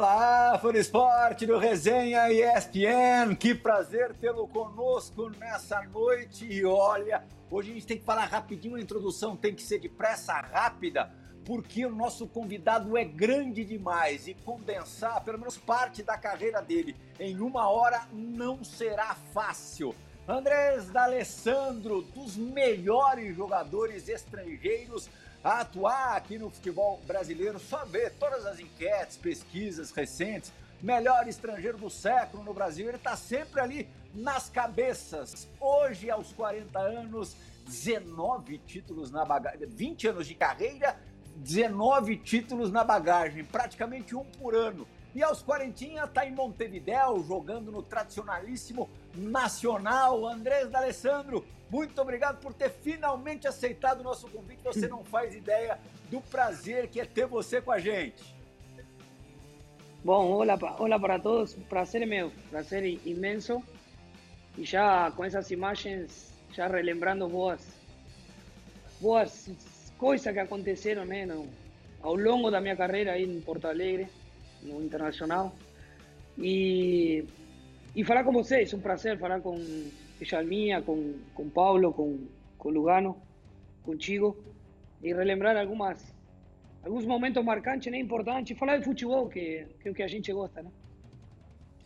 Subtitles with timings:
[0.00, 6.46] Olá, fã esporte do Resenha ESPN, que prazer tê-lo conosco nessa noite.
[6.50, 9.90] E olha, hoje a gente tem que falar rapidinho, a introdução tem que ser de
[9.90, 11.12] pressa rápida,
[11.44, 16.96] porque o nosso convidado é grande demais e condensar pelo menos parte da carreira dele
[17.18, 19.94] em uma hora não será fácil.
[20.26, 25.10] Andrés D'Alessandro, dos melhores jogadores estrangeiros
[25.42, 31.78] a atuar aqui no futebol brasileiro, só ver todas as enquetes, pesquisas recentes, melhor estrangeiro
[31.78, 35.48] do século no Brasil, ele está sempre ali nas cabeças.
[35.58, 40.98] Hoje, aos 40 anos, 19 títulos na bagagem, 20 anos de carreira,
[41.36, 44.86] 19 títulos na bagagem, praticamente um por ano.
[45.14, 50.26] E aos 40 está em Montevidéu, jogando no tradicionalíssimo Nacional.
[50.26, 54.62] Andrés D'Alessandro, muito obrigado por ter finalmente aceitado o nosso convite.
[54.62, 55.78] Você não faz ideia
[56.10, 58.22] do prazer que é ter você com a gente.
[60.04, 61.54] Bom, olá, olá para todos.
[61.68, 63.62] Prazer é meu, prazer imenso.
[64.56, 67.66] E já com essas imagens, já relembrando boas,
[69.00, 69.50] boas
[69.98, 71.48] coisas que aconteceram né, no,
[72.02, 74.08] ao longo da minha carreira aí em Porto Alegre,
[74.62, 75.54] no Internacional.
[76.38, 77.24] E,
[77.94, 79.58] e falar com vocês, um prazer falar com
[80.20, 82.26] Jalminha, com, com Paulo, com,
[82.56, 83.16] com Lugano,
[83.82, 84.36] contigo,
[85.02, 86.14] e relembrar algumas,
[86.82, 90.32] alguns momentos marcantes, né, importantes, falar de futebol, que, que é o que a gente
[90.32, 90.70] gosta, né?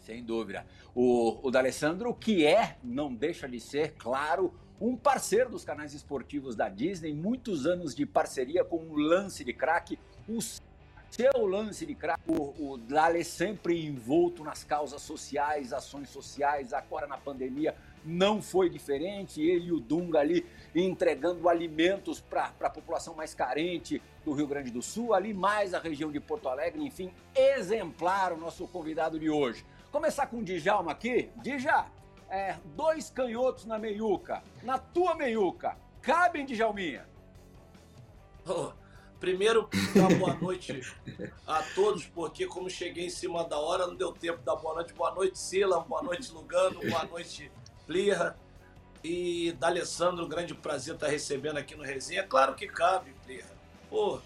[0.00, 0.66] Sem dúvida.
[0.94, 6.54] O, o D'Alessandro, que é, não deixa de ser, claro, um parceiro dos canais esportivos
[6.54, 9.98] da Disney, muitos anos de parceria com o Lance de Craque,
[10.28, 10.40] o
[11.14, 17.06] seu lance de craque, o, o Dale sempre envolto nas causas sociais, ações sociais, agora
[17.06, 19.40] na pandemia não foi diferente.
[19.40, 24.72] Ele e o Dunga ali entregando alimentos para a população mais carente do Rio Grande
[24.72, 29.30] do Sul, ali mais a região de Porto Alegre, enfim, exemplar o nosso convidado de
[29.30, 29.64] hoje.
[29.92, 31.30] Começar com o Djalma aqui.
[31.36, 31.92] Djalma,
[32.28, 34.42] é, dois canhotos na meiuca.
[34.64, 37.06] Na tua meiuca, cabem, Djalminha?
[38.46, 38.72] Oh,
[39.24, 40.82] primeiro, dar boa noite
[41.46, 44.92] a todos, porque como cheguei em cima da hora, não deu tempo da boa noite.
[44.92, 47.50] Boa noite, Sila, boa noite, Lugano, boa noite,
[47.86, 48.38] Plirra.
[49.02, 52.22] E D'Alessandro, grande prazer estar recebendo aqui no Resenha.
[52.24, 53.48] Claro que cabe, Plirra.
[53.88, 54.20] Pô,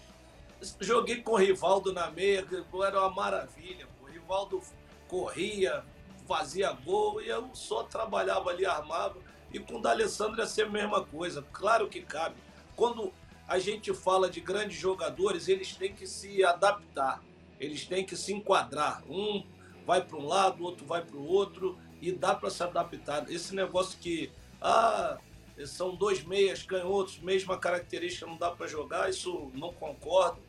[0.81, 2.45] joguei com o Rivaldo na meia,
[2.85, 3.87] era uma maravilha.
[4.03, 4.61] O Rivaldo
[5.07, 5.81] corria,
[6.27, 9.15] fazia gol e eu só trabalhava ali, armava.
[9.53, 11.41] E com o D'Alessandro ia ser a mesma coisa.
[11.53, 12.35] Claro que cabe.
[12.75, 13.13] Quando
[13.49, 17.19] a gente fala de grandes jogadores, eles têm que se adaptar,
[17.59, 19.03] eles têm que se enquadrar.
[19.09, 19.43] Um
[19.87, 23.29] vai para um lado, o outro vai para o outro e dá para se adaptar.
[23.29, 25.17] Esse negócio que ah,
[25.65, 30.39] são dois meias canhotos, mesma característica, não dá para jogar, isso não concordo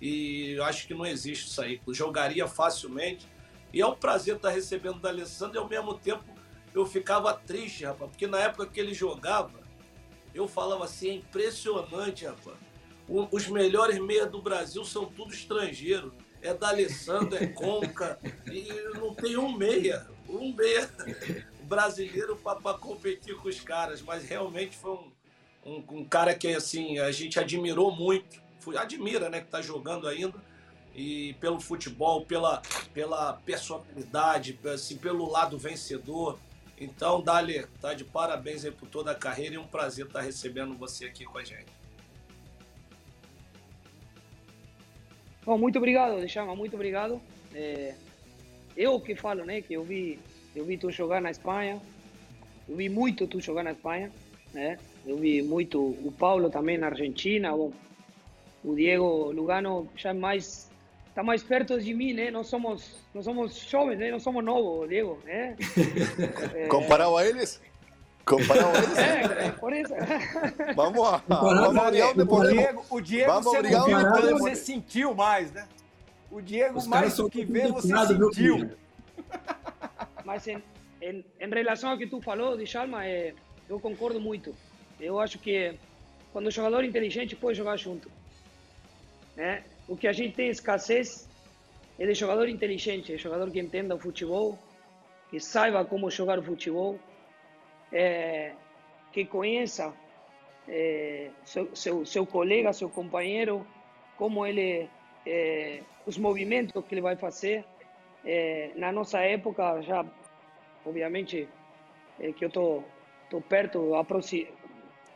[0.00, 1.78] e acho que não existe isso aí.
[1.88, 3.28] Jogaria facilmente
[3.74, 6.24] e é um prazer estar recebendo da Alessandro e ao mesmo tempo
[6.74, 9.57] eu ficava triste, rapaz, porque na época que ele jogava,
[10.34, 12.56] eu falava assim, é impressionante, rapaz.
[13.08, 16.12] Os melhores meias do Brasil são tudo estrangeiro.
[16.42, 20.88] É da Alessandro, é Conca, e não tem um meia, um meia
[21.62, 24.02] brasileiro para competir com os caras.
[24.02, 25.12] Mas realmente foi um,
[25.64, 28.46] um, um, cara que assim, a gente admirou muito.
[28.76, 30.34] Admira, né, que está jogando ainda
[30.98, 32.60] e pelo futebol, pela,
[32.92, 36.38] pela personalidade, assim, pelo lado vencedor.
[36.80, 40.74] Então, Dali, tá de parabéns aí por toda a carreira e um prazer estar recebendo
[40.74, 41.66] você aqui com a gente.
[45.44, 47.20] Bom, muito obrigado, Djalma, muito obrigado.
[47.54, 47.94] É,
[48.76, 50.18] eu que falo, né, que eu vi,
[50.54, 51.80] eu vi tu jogar na Espanha,
[52.68, 54.12] eu vi muito tu jogar na Espanha,
[54.52, 54.78] né?
[55.06, 57.72] Eu vi muito o Paulo também na Argentina, bom,
[58.62, 60.67] o Diego Lugano já mais
[61.18, 62.30] está mais perto de mim, né?
[62.30, 64.12] Nós somos, nós somos jovens, né?
[64.12, 65.56] Nós somos novos, Diego, né?
[66.54, 66.66] é...
[66.70, 67.60] Comparado a eles?
[68.24, 68.98] Comparado a eles?
[68.98, 69.92] É, por isso.
[70.76, 75.12] Vamos, a, vamos obrigar onde o Diego, o Diego vamos você, não viu, você sentiu
[75.12, 75.66] mais, né?
[76.30, 78.70] O Diego, mais do que vê, você sentiu.
[80.24, 80.62] Mas em,
[81.02, 83.34] em, em, relação ao que tu falou, Djalma, é,
[83.68, 84.54] eu concordo muito.
[85.00, 85.74] Eu acho que
[86.32, 88.08] quando o jogador inteligente pode jogar junto.
[89.34, 89.64] Né?
[89.88, 91.26] O que a gente tem escassez
[91.98, 94.58] é de jogador inteligente, de jogador que entenda o futebol,
[95.30, 97.00] que saiba como jogar o futebol,
[97.90, 98.52] é,
[99.10, 99.94] que conheça
[100.68, 103.66] é, seu, seu, seu, colega, seu companheiro,
[104.18, 104.90] como ele,
[105.26, 107.64] é, os movimentos que ele vai fazer.
[108.24, 110.04] É, na nossa época, já,
[110.84, 111.48] obviamente,
[112.20, 112.84] é, que eu estou
[113.30, 113.92] tô, tô perto,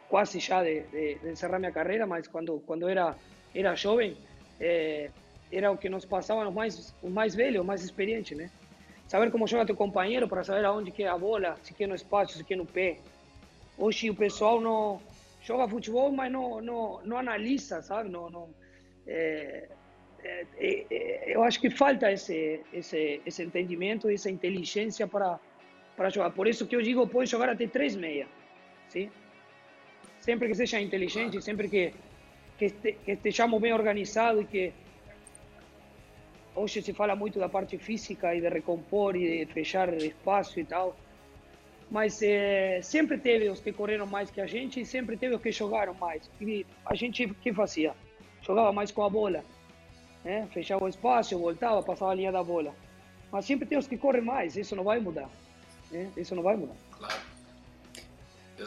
[0.08, 3.14] quase já de, de, de encerrar minha carreira, mas quando, quando era,
[3.54, 4.16] era jovem,
[4.62, 5.10] é,
[5.50, 8.48] era o que nos passavam os mais, os mais velhos, os mais experientes, né?
[9.08, 12.38] Saber como joga teu companheiro para saber aonde quer a bola, se quer no espaço,
[12.38, 12.98] se quer no pé.
[13.76, 15.02] Hoje o pessoal não
[15.42, 18.08] joga futebol, mas não, não, não analisa, sabe?
[18.08, 18.48] Não, não,
[19.06, 19.68] é,
[20.24, 25.38] é, é, eu acho que falta esse, esse, esse entendimento, essa inteligência para,
[25.96, 26.30] para jogar.
[26.30, 28.26] Por isso que eu digo, pode jogar até três meia,
[28.88, 29.10] sim?
[30.20, 31.92] Sempre que seja inteligente, sempre que,
[32.62, 34.72] que, este, que estejamos bem organizados e que
[36.54, 40.64] hoje se fala muito da parte física e de recompor e de fechar espaço e
[40.64, 40.94] tal,
[41.90, 45.42] mas é, sempre teve os que correram mais que a gente e sempre teve os
[45.42, 46.30] que jogaram mais.
[46.40, 47.94] E a gente que fazia?
[48.42, 49.44] Jogava mais com a bola,
[50.24, 50.46] né?
[50.52, 52.74] fechava o espaço, voltava, passava a linha da bola.
[53.30, 55.28] Mas sempre tem os que correm mais, isso não vai mudar.
[55.90, 56.10] Né?
[56.16, 56.76] Isso não vai mudar.
[56.96, 57.32] Claro.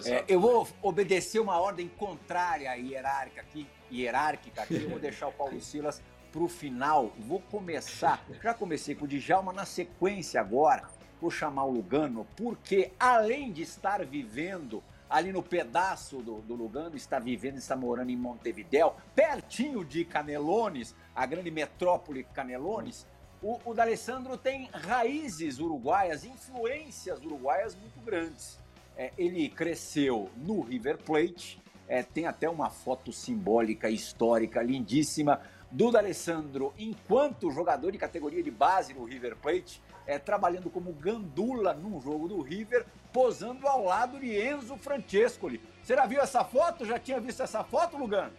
[0.03, 4.83] É, eu vou obedecer uma ordem contrária hierárquica aqui, hierárquica aqui.
[4.83, 6.01] Eu vou deixar o Paulo Silas
[6.31, 7.13] para o final.
[7.19, 10.83] Vou começar, já comecei com o Djalma, na sequência agora,
[11.21, 16.95] vou chamar o Lugano, porque além de estar vivendo ali no pedaço do, do Lugano,
[16.95, 23.07] está vivendo, está morando em Montevidéu, pertinho de Canelones, a grande metrópole Canelones,
[23.41, 28.59] o, o D'Alessandro tem raízes uruguaias, influências uruguaias muito grandes.
[28.97, 35.41] É, ele cresceu no River Plate, é, tem até uma foto simbólica, histórica, lindíssima,
[35.71, 41.73] do D'Alessandro enquanto jogador de categoria de base no River Plate, é, trabalhando como gandula
[41.73, 45.61] num jogo do River, posando ao lado de Enzo Francescoli.
[45.83, 46.85] Você já viu essa foto?
[46.85, 48.31] Já tinha visto essa foto, Lugano?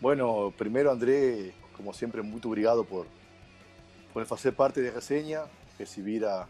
[0.00, 3.06] Bueno, primeiro, André, como sempre, muito obrigado por,
[4.12, 5.44] por fazer parte da resenha,
[5.76, 6.46] recibir a,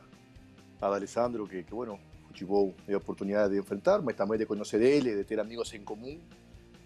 [0.80, 1.98] a D'Alessandro, que, que, bueno,
[2.28, 5.80] futebol é a oportunidade de enfrentar, mas também de conhecer ele, de ter amigos em
[5.80, 6.18] comum.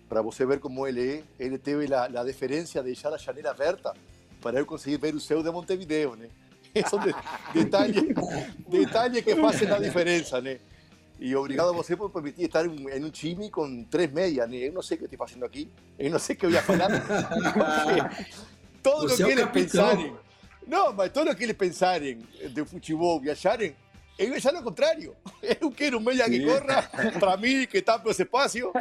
[0.09, 1.23] para você ver como ele é.
[1.39, 3.95] Ele teve a, a deferência de deixar a janela aberta
[4.41, 6.29] para eu conseguir ver o céu de Montevideo, né?
[6.89, 7.15] São de,
[7.53, 8.03] detalhes,
[8.69, 10.59] detalhes que fazem a diferença, né?
[11.21, 14.57] E obrigado a você por permitir estar em, em um time com três meias, né?
[14.57, 16.63] Eu não sei o que estou fazendo aqui, eu não sei o que eu ia
[16.63, 16.89] falar.
[18.83, 20.17] Todo o que eles pensarem,
[20.67, 22.19] não, mas todo o que eles pensarem
[22.51, 23.31] de futebol e
[24.19, 25.17] eu já no contrário.
[25.61, 26.89] Eu quero um meia que corra
[27.19, 28.73] para mim, que tape esse espaço.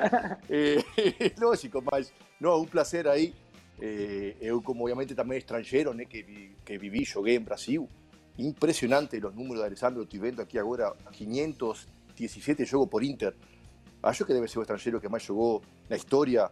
[0.50, 0.84] É,
[1.40, 3.34] lógico, mas não, um prazer aí.
[3.80, 7.90] É, eu, como obviamente também estrangeiro, né, que, vi, que vivi, joguei em Brasil.
[8.38, 10.04] Impressionante os números de Alessandro.
[10.04, 13.34] Estou vendo aqui agora 517 jogos por Inter.
[14.04, 16.50] Acho que deve ser o estrangeiro que mais jogou na história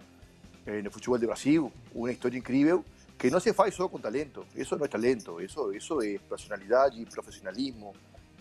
[0.65, 1.71] eh, no futebol de Brasil.
[1.95, 2.83] Uma história incrível
[3.17, 4.45] que não se faz só com talento.
[4.55, 7.93] Isso não é talento, isso, isso é personalidade, profissionalismo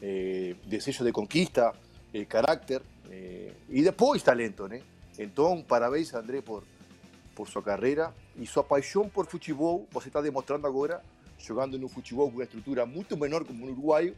[0.03, 1.73] eh, desejo de conquista,
[2.13, 4.83] eh, carácter eh, e depois talento, né?
[5.19, 6.63] Então, parabéns, André, por,
[7.35, 9.87] por sua carreira e sua paixão por futebol.
[9.91, 11.03] Você está demonstrando agora,
[11.39, 14.17] jogando no futebol com uma estrutura muito menor como no uruguaio,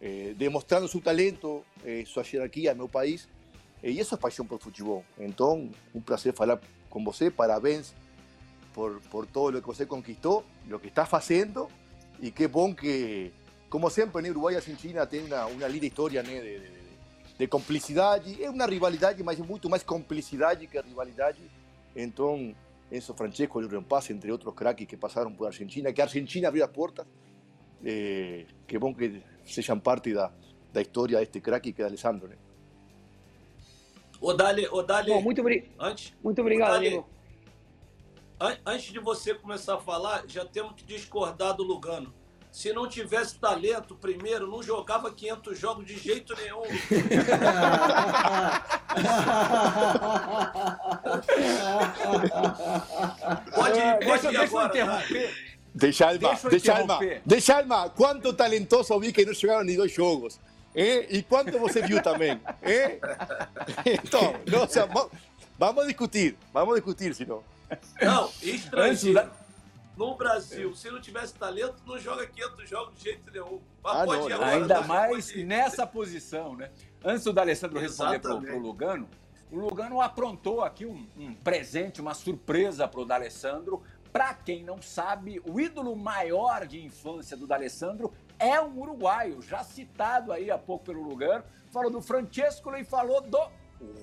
[0.00, 3.26] eh, demonstrando seu talento, eh, sua hierarquia no país.
[3.82, 5.04] Eh, e isso é paixão por futebol.
[5.18, 7.30] Então, um prazer falar com você.
[7.30, 7.94] Parabéns
[8.74, 11.68] por, por todo o que você conquistou, o que está fazendo.
[12.20, 13.32] E que bom que
[13.74, 16.70] como sempre, né, Uruguai e Argentina tem uma, uma linda história né, de, de,
[17.36, 18.40] de complicidade.
[18.40, 21.40] É uma rivalidade, mas é muito mais complicidade que rivalidade.
[21.96, 22.54] Então,
[22.92, 26.64] Enzo Francesco, Lurian Paz, entre outros craques que passaram por Argentina, que a Argentina abriu
[26.64, 27.04] as portas.
[27.84, 30.32] É, que bom que sejam parte da,
[30.72, 32.28] da história deste craque que é Alessandro.
[32.28, 32.36] Né?
[34.20, 34.68] Ô, Dali,
[35.10, 35.42] Bom, muito,
[35.80, 37.08] antes, muito obrigado, Dali, amigo.
[38.38, 42.14] an- antes de você começar a falar, já temos que discordar do Lugano.
[42.54, 46.62] Se não tivesse talento, primeiro, não jogava 500 jogos de jeito nenhum.
[53.54, 55.34] Pode, É, pode deixa, ir deixa eu agora, interromper.
[55.74, 57.22] Deixa Alma, Deixa eu deixa Alma, interromper.
[57.26, 60.38] deixa Alma, quanto talentoso vi que não jogaram nem dois jogos.
[60.74, 62.40] E quanto você viu também?
[63.86, 64.34] Então,
[65.58, 67.42] vamos discutir, vamos discutir, senão.
[68.00, 68.30] Não,
[69.14, 69.28] da-
[69.96, 73.60] No Brasil, se não tivesse talento, não joga 500 jogos de jeito nenhum.
[73.82, 74.46] Mas Ah, não, agora.
[74.46, 76.70] Ainda mais nessa posição, né?
[77.04, 78.50] Antes do D'Alessandro responder pro, Exatamente.
[78.52, 79.08] pro Lugano,
[79.52, 83.82] o Lugano aprontou aqui um, um presente, uma surpresa pro D'Alessandro.
[84.12, 89.62] Pra quem não sabe, o ídolo maior de infância do D'Alessandro é um uruguaio, já
[89.62, 91.44] citado aí há pouco pelo Lugano.
[91.72, 93.38] Falou do Francesco e falou do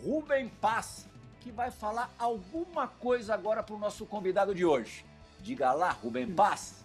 [0.05, 1.07] Rubem Paz,
[1.39, 5.05] que vai falar alguma coisa agora pro nosso convidado de hoje.
[5.43, 6.83] Diga lá, Rubem Paz.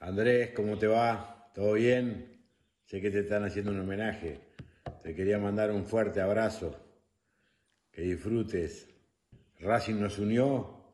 [0.00, 1.50] Andrés, ¿cómo te va?
[1.54, 2.42] ¿Todo bien?
[2.84, 4.40] Sé que te están haciendo un homenaje.
[5.02, 6.74] Te quería mandar un fuerte abrazo.
[7.92, 8.88] Que disfrutes.
[9.60, 10.92] Racing nos unió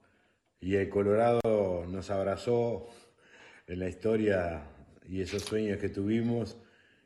[0.61, 2.88] y el Colorado nos abrazó
[3.66, 4.64] en la historia
[5.09, 6.59] y esos sueños que tuvimos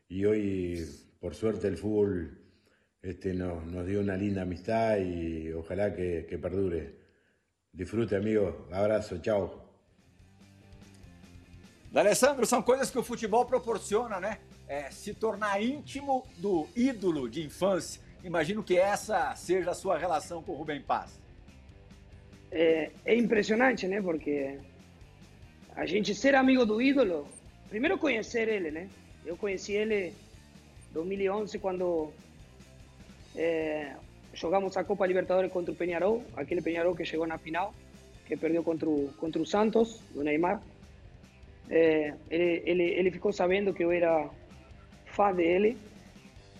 [0.09, 0.85] y hoy
[1.21, 2.39] por suerte el fútbol
[3.03, 6.98] este, nos, dio una linda amistad y ojalá que perdure.
[7.73, 8.67] Disfrute, amigo.
[8.73, 9.69] Abrazo, chao.
[11.95, 14.39] Alessandro, são coisas que o futebol proporciona, né?
[14.69, 18.03] É, se tornar íntimo do ídolo de infância.
[18.23, 21.19] Imagino que essa seja a sua relação com o Rubem Paz.
[22.51, 24.03] É, é impressionante, né?
[24.03, 24.59] Porque
[25.75, 27.27] a gente ser amigo do ídolo,
[27.69, 28.89] primeiro conhecer ele, né?
[29.25, 32.13] Eu conheci ele em 2011 quando
[33.37, 33.95] é,
[34.39, 37.75] jogamos a Copa Libertadores contra o Peñarol, aquele Peñarol que chegou na final,
[38.27, 40.63] que perdeu contra o, contra o Santos, do Neymar.
[41.69, 44.31] É, ele, ele, ele ficou sabendo que eu era
[45.07, 45.77] fã dele.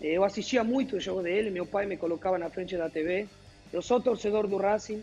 [0.01, 3.27] Eu assistia muito o jogo dele, meu pai me colocava na frente da TV.
[3.73, 5.03] Eu sou torcedor do Racing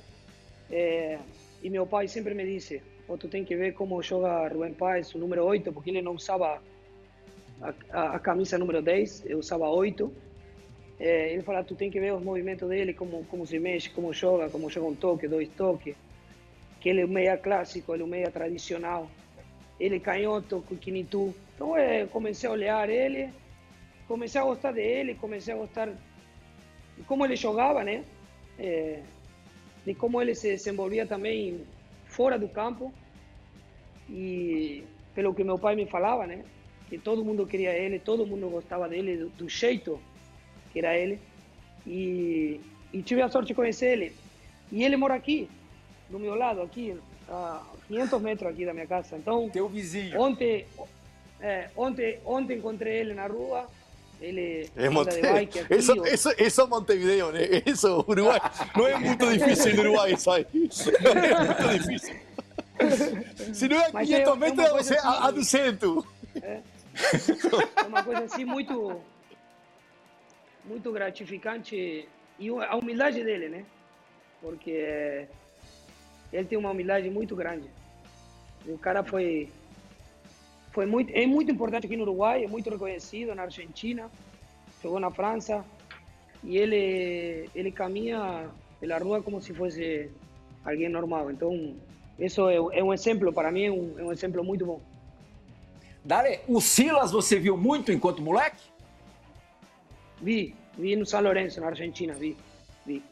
[0.71, 1.17] é,
[1.63, 5.13] e meu pai sempre me disse: oh, tu tem que ver como joga Rubem Paz,
[5.13, 6.61] o número 8, porque ele não usava
[7.61, 10.24] a, a, a camisa número 10, eu usava 8.
[10.99, 14.13] É, ele fala: tu tem que ver os movimentos dele, como, como se mexe, como
[14.13, 15.95] joga, como joga um toque, dois toques.
[16.79, 19.09] Que ele é um meia clássico, ele é um meia tradicional.
[19.79, 21.33] Ele é canhoto, Kinitu.
[21.53, 23.29] Então é, comecei a olhar ele,
[24.07, 28.03] comecei a gostar dele, comecei a gostar de como ele jogava, né?
[28.57, 29.01] É,
[29.85, 31.61] de como ele se desenvolvia também
[32.05, 32.93] fora do campo.
[34.09, 34.83] E
[35.13, 36.45] pelo que meu pai me falava, né?
[36.87, 39.99] Que todo mundo queria ele, todo mundo gostava dele, do, do jeito
[40.75, 41.17] que era ele.
[41.87, 42.59] E,
[42.91, 44.13] e tive a sorte de conhecer ele.
[44.71, 45.49] E ele mora aqui,
[46.09, 46.97] do meu lado, aqui,
[47.29, 49.15] a 500 metros aqui da minha casa.
[49.15, 50.19] Então, Teu vizinho.
[50.19, 50.65] ontem,
[51.39, 53.65] é, ontem, ontem encontrei ele na rua.
[54.21, 55.73] Ele de Monte- bike aqui.
[55.73, 57.37] Eso, eso, eso es Montevideo, ¿no?
[57.37, 58.39] Eso, Uruguay.
[58.75, 60.45] No es muy difícil en Uruguay, eso ahí.
[60.51, 62.15] No es muy difícil.
[63.93, 66.05] Mas 500 é- é uma metros, coisa você a, a assim- 200.
[66.41, 66.61] É
[67.87, 68.99] uma coisa assim muito
[70.67, 72.07] muito gratificante
[72.39, 73.65] e a humildade dele, né?
[74.41, 75.27] Porque
[76.31, 77.69] ele tem uma humildade muito grande.
[78.67, 79.49] O cara foi
[80.71, 84.11] foi muito é muito importante aqui no Uruguai, é muito reconhecido na Argentina,
[84.81, 85.63] jogou na França
[86.43, 90.11] e ele ele caminha pela rua como se fosse
[90.63, 91.31] alguém normal.
[91.31, 91.75] Então
[92.19, 94.81] isso é, é um exemplo para mim, é um, é um exemplo muito bom.
[96.03, 98.74] Dale, o Silas você viu muito enquanto moleque?
[100.21, 102.35] Vi, vi no São Lourenço, na Argentina, vi,
[102.85, 103.03] vi.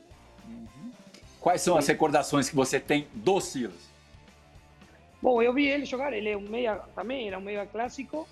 [1.40, 3.92] Quais são as recordações que você tem do Silas?
[5.22, 8.28] Bom, eu vi ele jogar, ele é um meia, também era um meia clássico,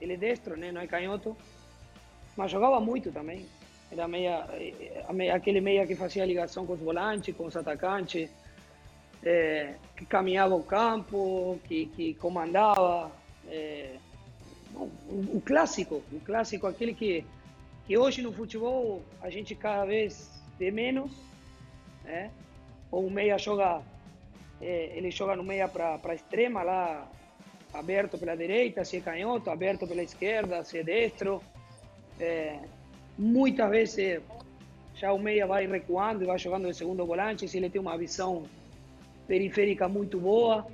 [0.00, 1.36] ele é destro, né, não é canhoto,
[2.36, 3.46] mas jogava muito também.
[3.90, 8.30] Era meia, eh, aquele meia que fazia ligação com os volantes, com os atacantes,
[9.24, 13.10] eh, que caminhava o campo, que, que comandava.
[13.48, 13.96] eh,
[14.70, 17.24] bom, o clássico, o clássico, aquele que,
[17.90, 21.10] que hoje no futebol a gente cada vez vê menos,
[22.04, 22.30] né?
[22.88, 23.82] Ou o meia joga
[24.62, 27.10] eh, ele joga no meia para extrema lá,
[27.74, 31.42] aberto pela direita, se é canhoto, aberto pela esquerda, se é destro.
[32.20, 32.60] Eh,
[33.18, 34.22] muitas vezes
[34.94, 37.98] já o meia vai recuando e vai jogando de segundo volante, se ele tem uma
[37.98, 38.44] visão
[39.26, 40.64] periférica muito boa,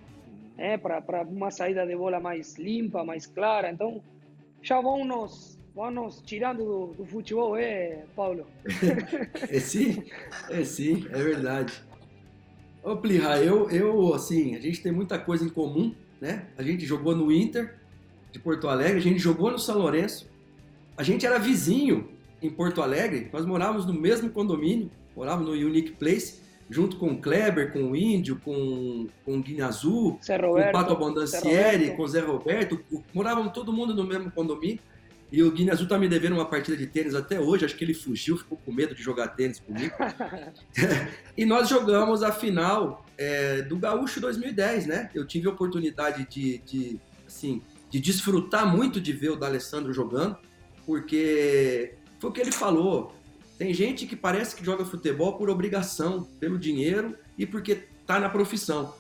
[0.59, 3.71] é, para uma saída de bola mais limpa, mais clara.
[3.71, 4.03] Então,
[4.61, 8.47] já vão nos, vão nos tirando do, do futebol, é, Paulo?
[9.51, 10.03] É sim,
[10.49, 11.75] é sim, é verdade.
[12.83, 16.47] Ô, Plirra, eu, eu, assim, a gente tem muita coisa em comum, né?
[16.57, 17.75] A gente jogou no Inter
[18.33, 20.31] de Porto Alegre, a gente jogou no São Lourenço,
[20.97, 22.09] a gente era vizinho
[22.41, 26.41] em Porto Alegre, nós morávamos no mesmo condomínio, morávamos no Unique Place,
[26.71, 30.73] junto com o Kleber, com o Índio, com, com o Guinha Azul, Zé com o.
[30.73, 32.81] Pato Abondancieri, com o Zé Roberto,
[33.13, 34.81] morávamos todo mundo no mesmo condomínio.
[35.31, 37.85] E o Guiné Azul tá me devendo uma partida de tênis até hoje, acho que
[37.85, 39.95] ele fugiu, ficou com medo de jogar tênis comigo.
[41.37, 45.11] e nós jogamos a final é, do Gaúcho 2010, né?
[45.15, 50.37] Eu tive a oportunidade de, de, assim, de desfrutar muito de ver o D'Alessandro jogando,
[50.85, 53.15] porque foi o que ele falou.
[53.59, 58.29] Tem gente que parece que joga futebol por obrigação, pelo dinheiro e porque tá na
[58.29, 58.95] profissão.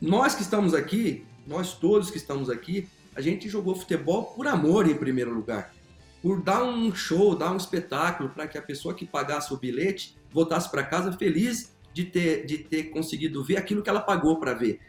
[0.00, 4.88] Nós que estamos aqui, nós todos que estamos aqui, a gente jogou futebol por amor
[4.88, 5.74] em primeiro lugar.
[6.22, 10.16] Por dar um show, dar um espetáculo para que a pessoa que pagasse o bilhete
[10.30, 14.54] voltasse para casa feliz de ter, de ter conseguido ver aquilo que ela pagou para
[14.54, 14.80] ver.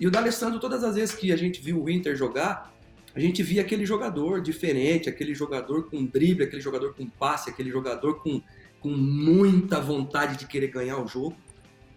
[0.00, 2.74] E o D'Alessandro, todas as vezes que a gente viu o Inter jogar,
[3.14, 7.70] a gente via aquele jogador diferente, aquele jogador com drible, aquele jogador com passe, aquele
[7.70, 8.40] jogador com,
[8.80, 11.36] com muita vontade de querer ganhar o jogo,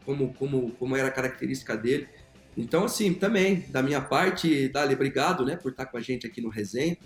[0.05, 2.07] como, como, como era a característica dele.
[2.57, 6.41] Então, assim, também, da minha parte, Dali, obrigado, né, por estar com a gente aqui
[6.41, 6.97] no Resenha.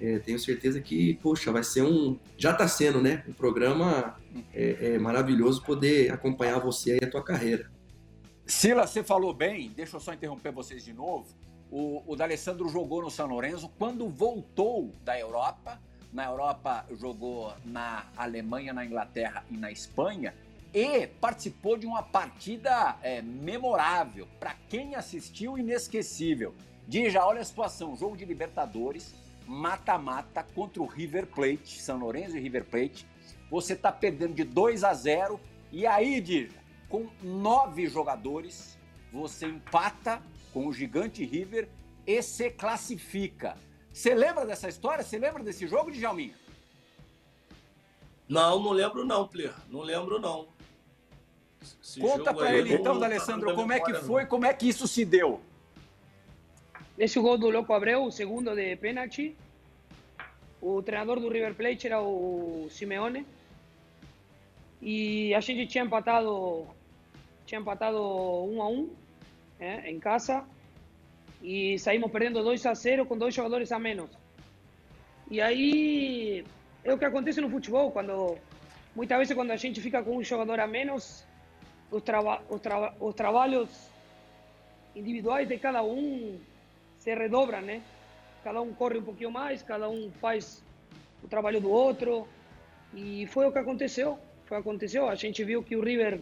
[0.00, 2.18] É, tenho certeza que, poxa, vai ser um.
[2.36, 3.22] Já está sendo, né?
[3.28, 4.16] Um programa
[4.52, 7.70] é, é maravilhoso poder acompanhar você e a tua carreira.
[8.44, 11.26] Sila, você falou bem, deixa eu só interromper vocês de novo.
[11.70, 15.80] O, o D'Alessandro jogou no São Lourenço quando voltou da Europa.
[16.12, 20.34] Na Europa jogou na Alemanha, na Inglaterra e na Espanha
[20.72, 26.54] e participou de uma partida é, memorável, para quem assistiu, inesquecível.
[26.88, 29.14] Dija, olha a situação: jogo de Libertadores,
[29.46, 33.06] mata-mata contra o River Plate, São Lourenço e River Plate.
[33.50, 35.38] Você está perdendo de 2 a 0
[35.70, 38.78] e aí, Dija, com nove jogadores,
[39.10, 41.68] você empata com o gigante River
[42.06, 43.56] e se classifica.
[43.92, 45.04] Você lembra dessa história?
[45.04, 46.34] Você lembra desse jogo, Djalminha?
[48.28, 49.54] Não, não lembro não, Player.
[49.68, 50.48] Não lembro não.
[51.62, 55.04] Esse Conta para ele então, Alessandro, como é que foi, como é que isso se
[55.04, 55.40] deu?
[56.98, 59.36] Esse gol do Loco Abreu, o segundo de pênalti.
[60.60, 63.26] O treinador do River Plate era o Simeone.
[64.80, 66.66] E a gente tinha empatado,
[67.46, 68.90] tinha empatado 1 a 1
[69.58, 70.44] né, em casa.
[71.42, 74.10] E saímos perdendo 2 a 0 com dois jogadores a menos.
[75.30, 76.44] E aí
[76.84, 78.36] é o que acontece no futebol, quando
[78.94, 81.24] muitas vezes quando a gente fica com um jogador a menos,
[81.92, 82.42] os, traba
[83.00, 83.68] os trabalhos
[84.96, 86.38] individuais de cada um
[86.98, 87.82] se redobram, né?
[88.42, 90.64] Cada um corre um pouquinho mais, cada um faz
[91.22, 92.26] o trabalho do outro.
[92.94, 94.18] E foi o que aconteceu.
[94.46, 95.08] Foi o que aconteceu.
[95.08, 96.20] A gente viu que o River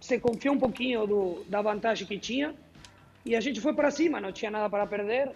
[0.00, 2.54] se confiou um pouquinho do, da vantagem que tinha
[3.24, 5.30] e a gente foi para cima, não tinha nada para perder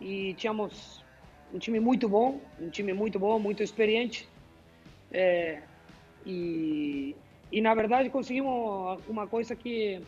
[0.00, 1.04] e tínhamos
[1.52, 4.26] um time muito bom, um time muito bom, muito experiente.
[5.12, 5.60] É,
[6.26, 7.14] e,
[7.52, 10.00] e na verdade conseguimos uma coisa que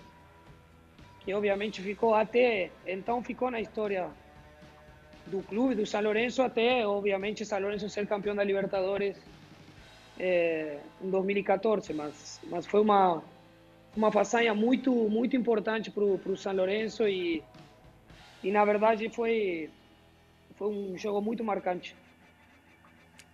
[1.21, 4.09] que obviamente ficou até então ficou na história
[5.27, 9.17] do clube do São Lourenço até obviamente São Lourenço ser campeão da Libertadores
[10.19, 13.23] é, em 2014 mas mas foi uma
[13.97, 17.43] uma façanha muito muito importante para o São Lourenço e
[18.43, 19.69] e na verdade foi
[20.57, 21.95] foi um jogo muito marcante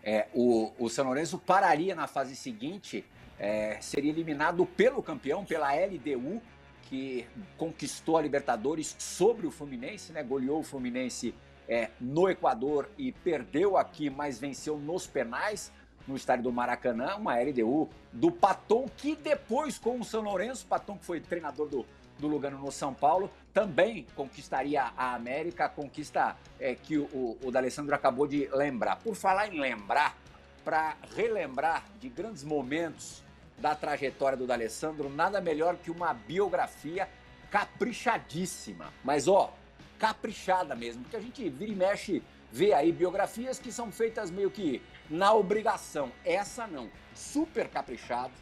[0.02, 3.04] é, o, o São Lourenço pararia na fase seguinte,
[3.38, 6.42] é, seria eliminado pelo campeão, pela LDU,
[6.82, 10.22] que conquistou a Libertadores sobre o Fluminense, né?
[10.22, 11.34] Goleou o Fluminense
[11.68, 15.72] é, no Equador e perdeu aqui, mas venceu nos penais
[16.06, 20.98] no estádio do Maracanã, uma LDU do Paton, que depois com o São Lourenço, Paton
[20.98, 21.86] que foi treinador do,
[22.18, 27.50] do Lugano no São Paulo, também conquistaria a América, a conquista é, que o, o
[27.50, 28.96] D'Alessandro acabou de lembrar.
[28.96, 30.16] Por falar em lembrar,
[30.64, 33.22] para relembrar de grandes momentos
[33.58, 37.08] da trajetória do D'Alessandro, nada melhor que uma biografia
[37.50, 38.92] caprichadíssima.
[39.04, 39.52] Mas ó,
[39.98, 44.50] caprichada mesmo, porque a gente vira e mexe, vê aí biografias que são feitas meio
[44.50, 46.10] que na obrigação.
[46.24, 48.32] Essa não, super caprichada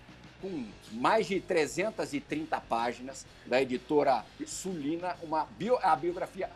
[0.41, 6.51] com mais de 330 páginas da editora Sulina, uma bio, a biografia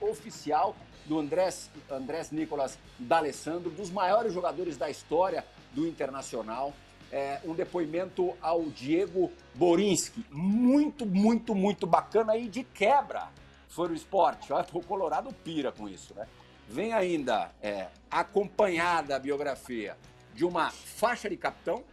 [0.00, 6.72] oficial do Andrés, Andrés Nicolas D'Alessandro, dos maiores jogadores da história do Internacional.
[7.12, 13.28] É, um depoimento ao Diego Borinski, muito, muito, muito bacana e de quebra
[13.68, 14.52] foi o esporte.
[14.52, 16.26] Olha, o Colorado pira com isso, né?
[16.68, 19.96] Vem ainda é, acompanhada a biografia
[20.34, 21.84] de uma faixa de capitão,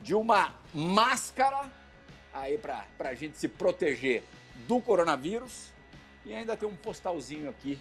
[0.00, 1.70] de uma máscara
[2.32, 4.22] aí para a gente se proteger
[4.66, 5.72] do coronavírus
[6.24, 7.78] e ainda tem um postalzinho aqui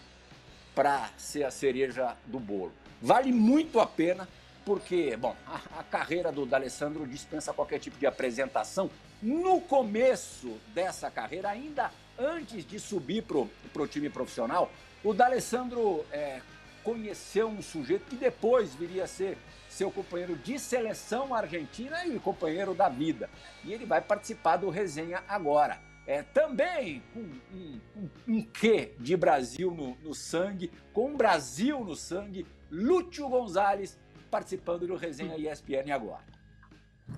[0.74, 2.72] para ser a cereja do bolo.
[3.02, 4.28] Vale muito a pena
[4.64, 8.90] porque, bom, a, a carreira do D'Alessandro dispensa qualquer tipo de apresentação.
[9.22, 14.72] No começo dessa carreira, ainda antes de subir pro, pro time profissional,
[15.04, 16.42] o D'Alessandro é,
[16.84, 19.38] conheceu um sujeito que depois viria a ser
[19.78, 23.30] seu companheiro de seleção argentina e companheiro da vida.
[23.64, 25.80] E ele vai participar do resenha agora.
[26.08, 31.84] É, também com um, um, um quê de Brasil no, no sangue, com um Brasil
[31.84, 34.00] no sangue, Lúcio Gonzalez
[34.32, 36.24] participando do resenha ESPN agora.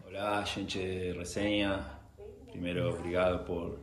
[0.06, 0.80] Olá, gente
[1.14, 1.86] resenha.
[2.52, 3.80] Primeiro, obrigado por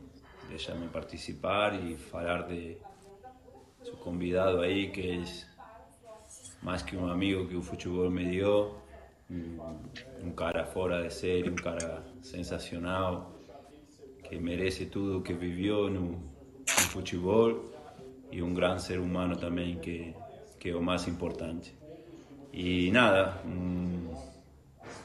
[0.49, 2.77] deixar-me participar e falar de
[3.83, 5.15] seu convidado aí, que é
[6.61, 8.75] más que un amigo que el fútbol me dio,
[9.29, 13.25] un, cara fuera de serie, un cara sensacional,
[14.27, 16.29] que merece todo lo que vivió en un
[16.65, 17.71] fútbol
[18.31, 20.15] y un gran ser humano también que,
[20.59, 21.73] que es lo más importante.
[22.51, 23.41] Y nada,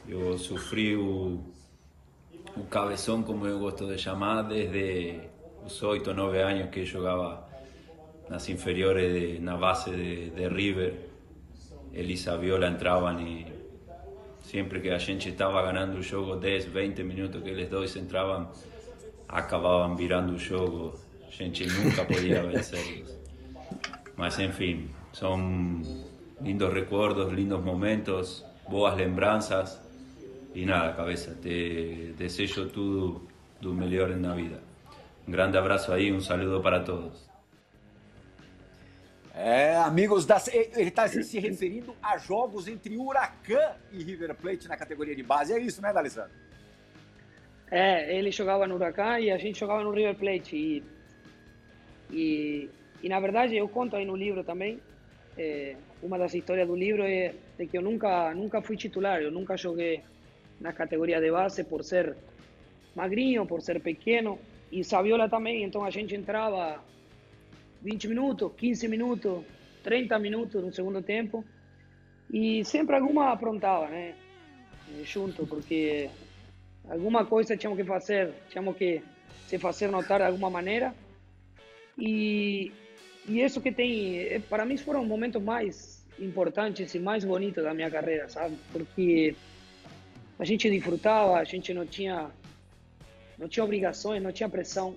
[0.08, 1.52] yo sufrí un
[2.68, 5.30] cabezón, como yo gosto de llamar, desde
[5.62, 7.48] los 8 o 9 años que jugaba
[8.28, 11.12] las inferiores de, na base de, de River.
[11.92, 13.46] Elisa Viola entraban y
[14.42, 18.48] siempre que a gente estaba ganando el juego 10, 20 minutos que les dois entraban,
[19.28, 20.94] acababan virando el juego.
[21.26, 23.18] A gente nunca podía vencerlos.
[24.16, 25.83] Mas enfim, son
[26.42, 29.81] lindos recuerdos, lindos momentos, boas lembranças.
[30.55, 33.26] E nada, cabeça, te desejo tudo
[33.61, 34.61] do melhor na vida.
[35.26, 37.32] Um grande abraço aí, um saludo para todos.
[39.35, 40.49] É, amigos das.
[40.49, 45.55] Ele está se referindo a jogos entre Huracan e River Plate na categoria de base.
[45.55, 46.33] É isso, né, D'Alessandro?
[47.71, 50.55] É, ele jogava no Huracan e a gente jogava no River Plate.
[50.55, 50.83] E,
[52.11, 52.71] e,
[53.03, 54.79] e na verdade, eu conto aí no livro também.
[55.38, 59.31] É, uma das histórias do livro é de que eu nunca, nunca fui titular, eu
[59.31, 60.03] nunca joguei
[60.61, 62.14] na categoria de base por ser
[62.95, 64.38] magrinho, por ser pequeno.
[64.71, 66.83] E Saviola também, então a gente entrava
[67.83, 69.45] 20 minutos, 15 minutos,
[69.83, 71.45] 30 minutos no segundo tempo.
[72.33, 74.14] E sempre alguma aprontava, né?
[75.05, 76.09] Junto, porque
[76.88, 79.03] alguma coisa tínhamos que fazer, tínhamos que
[79.47, 80.95] se fazer notar de alguma maneira.
[81.99, 82.73] E,
[83.29, 87.90] e isso que tem, para mim foram momentos mais importantes e mais bonitos da minha
[87.90, 88.57] carreira, sabe?
[88.73, 89.35] Porque
[90.38, 92.31] a gente desfrutava, a gente não tinha
[93.38, 94.95] não tinha obrigações, não tinha pressão.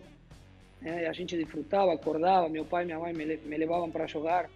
[0.81, 1.07] Né?
[1.07, 4.49] A gente desfrutava, acordava, meu pai e minha mãe me, me levavam para jogar.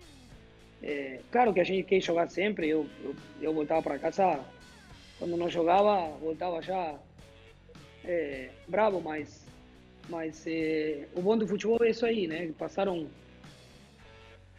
[0.82, 4.40] É, claro que a gente quer jogar sempre, eu, eu, eu voltava para casa,
[5.18, 6.98] quando não jogava, voltava já
[8.06, 9.46] é, bravo, mas,
[10.08, 12.52] mas é, o bom do futebol é isso aí, né?
[12.58, 13.08] Passaram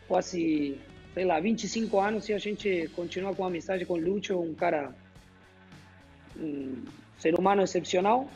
[0.07, 0.79] quase,
[1.15, 4.95] sei lá, 25 anos e a gente continua com amizade com o Lúcio, um cara,
[6.37, 6.85] um
[7.19, 8.29] ser humano excepcional.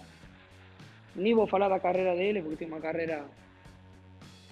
[1.15, 3.25] Nem vou falar da carreira dele, porque tem uma carreira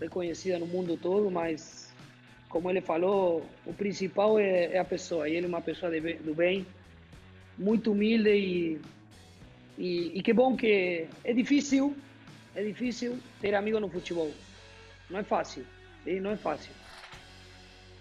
[0.01, 1.93] reconhecida no mundo todo, mas
[2.49, 5.29] como ele falou, o principal é, é a pessoa.
[5.29, 6.67] E ele é uma pessoa de, do bem,
[7.57, 8.81] muito humilde e,
[9.79, 11.97] e, e que bom que é difícil,
[12.55, 14.31] é difícil ter amigo no futebol.
[15.09, 15.65] Não é fácil,
[16.05, 16.21] sim?
[16.21, 16.73] não é fácil.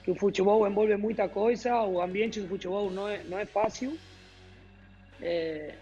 [0.04, 3.98] Que o futebol envolve muita coisa, o ambiente do futebol não é, não é fácil.
[5.22, 5.76] É,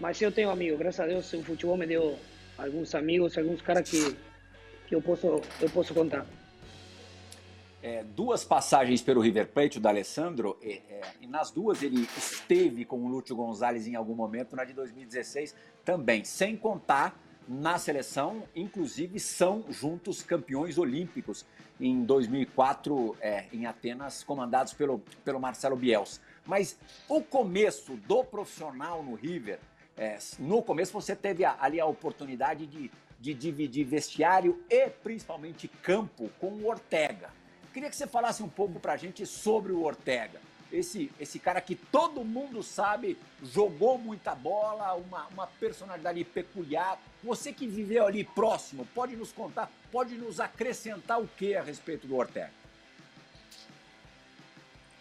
[0.00, 2.18] mas eu tenho amigos, graças a Deus o futebol me deu
[2.56, 4.16] alguns amigos, alguns caras que,
[4.88, 6.26] que eu, posso, eu posso contar.
[7.82, 12.08] É, duas passagens pelo River Plate, o da Alessandro, é, é, e nas duas ele
[12.16, 17.78] esteve com o Lúcio Gonzalez em algum momento, na de 2016 também, sem contar na
[17.78, 21.44] seleção, inclusive são juntos campeões olímpicos
[21.80, 26.20] em 2004 é, em Atenas, comandados pelo, pelo Marcelo Bielsa.
[26.46, 29.58] Mas o começo do profissional no River
[30.00, 36.30] é, no começo você teve ali a oportunidade de, de dividir vestiário e principalmente campo
[36.40, 37.28] com o Ortega.
[37.74, 40.40] Queria que você falasse um pouco para a gente sobre o Ortega.
[40.72, 46.98] Esse, esse cara que todo mundo sabe, jogou muita bola, uma, uma personalidade peculiar.
[47.22, 52.06] Você que viveu ali próximo, pode nos contar, pode nos acrescentar o que a respeito
[52.06, 52.52] do Ortega?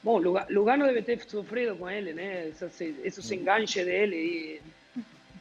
[0.04, 2.50] Bom, Lugano deve ter sofrido com ele, né?
[2.50, 4.62] Esses, esses enganches dele e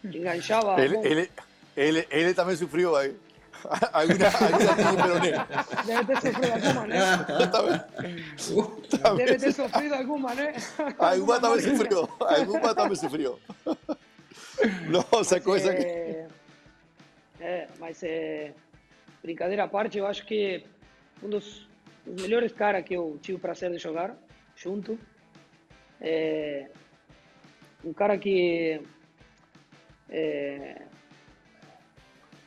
[0.04, 0.76] enganchaba.
[0.76, 1.30] Él, él,
[1.76, 3.16] él, él, también sufrió ahí.
[3.92, 5.32] Alguna, alguna tiene peroné.
[5.84, 7.00] Debe ter sofrido alguma, né?
[9.16, 10.54] Debe ter sofrido alguma, né?
[10.98, 12.08] Alguma também sofreu.
[12.20, 13.40] Alguma também sofreu.
[14.88, 15.82] Nossa, coisa que.
[17.40, 18.54] É, mas é.
[19.22, 20.64] Brincadeira à parte, eu acho que
[21.22, 21.68] um dos,
[22.06, 24.16] dos melhores caras que eu tive o prazer de jogar
[24.54, 24.98] junto.
[26.00, 26.68] É,
[27.84, 28.80] um cara que
[30.10, 30.82] é,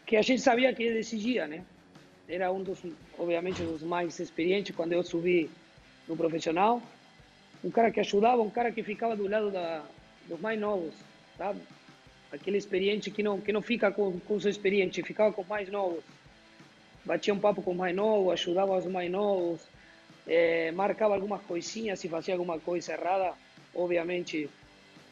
[0.05, 1.63] que a gente sabia que ele decidia, né?
[2.27, 2.79] Era um dos,
[3.17, 5.49] obviamente, dos mais experientes quando eu subi
[6.07, 6.81] no profissional.
[7.63, 9.83] Um cara que ajudava, um cara que ficava do lado da,
[10.27, 10.93] dos mais novos,
[11.37, 11.61] sabe?
[12.31, 15.69] Aquele experiente que não que não fica com, com os experientes, ficava com os mais
[15.69, 16.03] novos.
[17.05, 19.61] Batia um papo com os mais novos, ajudava os mais novos,
[20.27, 23.33] é, marcava algumas coisinhas, se fazia alguma coisa errada,
[23.75, 24.49] obviamente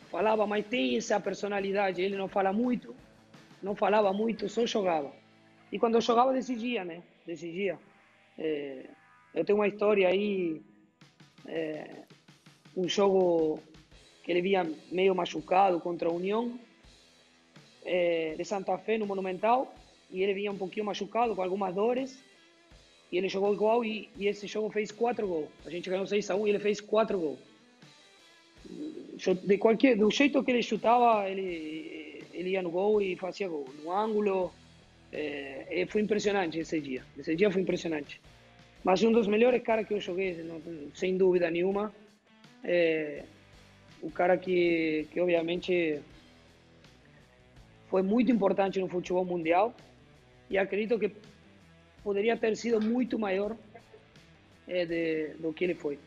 [0.10, 2.02] falava, mas tem essa personalidade.
[2.02, 2.96] Ele não fala muito,
[3.62, 5.12] não falava muito, só jogava.
[5.72, 7.02] E quando jogava, decidia, né?
[7.26, 7.78] Decidia.
[8.38, 8.86] É,
[9.34, 10.62] eu tenho uma história aí,
[11.48, 12.04] é,
[12.76, 13.60] um jogo
[14.24, 16.60] que ele vinha meio machucado contra a União
[17.86, 19.74] é, de Santa Fé no Monumental,
[20.12, 22.24] e ele vinha um pouquinho machucado, com algumas dores,
[23.12, 25.50] e ele jogou igual, e, e esse jogo fez quatro gols.
[25.66, 27.50] A gente ganhou 6 a 1 e ele fez quatro gols
[29.20, 33.68] de qualquer, do jeito que ele chutava, ele, ele ia no gol e fazia gol,
[33.84, 34.52] no ângulo.
[35.12, 37.04] É, foi impressionante esse dia.
[37.18, 38.22] Esse dia foi impressionante.
[38.84, 40.38] Mas um dos melhores caras que eu joguei,
[40.94, 41.94] sem dúvida nenhuma.
[42.64, 43.24] É,
[44.02, 46.00] o cara que, que obviamente
[47.90, 49.76] foi muito importante no futebol mundial
[50.50, 51.12] e acredito que
[52.04, 53.58] poderia ter sido muito maior
[54.68, 56.00] é, de, do que ele foi.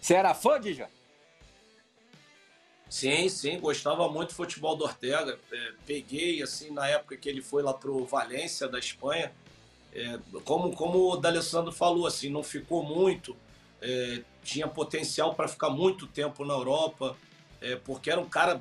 [0.00, 0.88] Você era fã, Guija?
[2.92, 5.38] Sim, sim, gostava muito do futebol do Ortega.
[5.50, 9.32] É, peguei, assim, na época que ele foi lá pro Valência, da Espanha.
[9.94, 13.34] É, como, como o D'Alessandro falou, assim, não ficou muito.
[13.80, 17.16] É, tinha potencial para ficar muito tempo na Europa,
[17.62, 18.60] é, porque era um cara,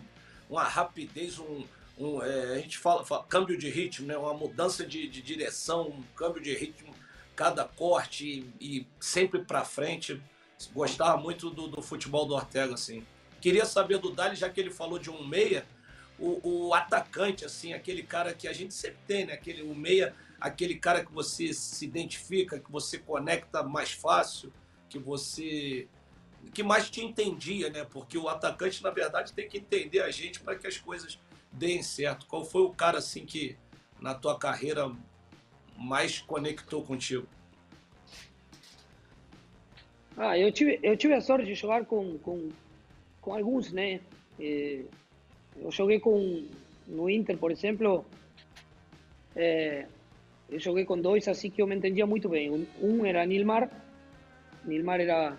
[0.49, 1.65] uma rapidez, um,
[1.99, 4.17] um é, a gente fala, fala, câmbio de ritmo, né?
[4.17, 6.95] uma mudança de, de direção, um câmbio de ritmo,
[7.35, 10.21] cada corte e, e sempre para frente.
[10.73, 13.05] Gostava muito do, do, futebol do Ortega, assim.
[13.41, 15.65] Queria saber do Dali, já que ele falou de um meia,
[16.19, 19.33] o, o, atacante, assim, aquele cara que a gente sempre tem, né?
[19.33, 24.53] Aquele, o meia, aquele cara que você se identifica, que você conecta mais fácil,
[24.87, 25.87] que você
[26.53, 27.85] que mais te entendia, né?
[27.85, 31.19] Porque o atacante, na verdade, tem que entender a gente para que as coisas
[31.51, 32.25] deem certo.
[32.25, 33.55] Qual foi o cara assim que
[33.99, 34.91] na tua carreira
[35.77, 37.27] mais conectou contigo?
[40.17, 42.49] Ah, eu tive eu tive a sorte de jogar com com,
[43.21, 44.01] com alguns, né?
[44.39, 44.83] Eh,
[45.57, 46.43] eu joguei com
[46.87, 48.05] no Inter, por exemplo.
[49.35, 49.85] Eh,
[50.49, 52.49] eu joguei com dois assim que eu me entendia muito bem.
[52.49, 53.69] Um, um era Nilmar
[54.65, 55.37] Nilmar era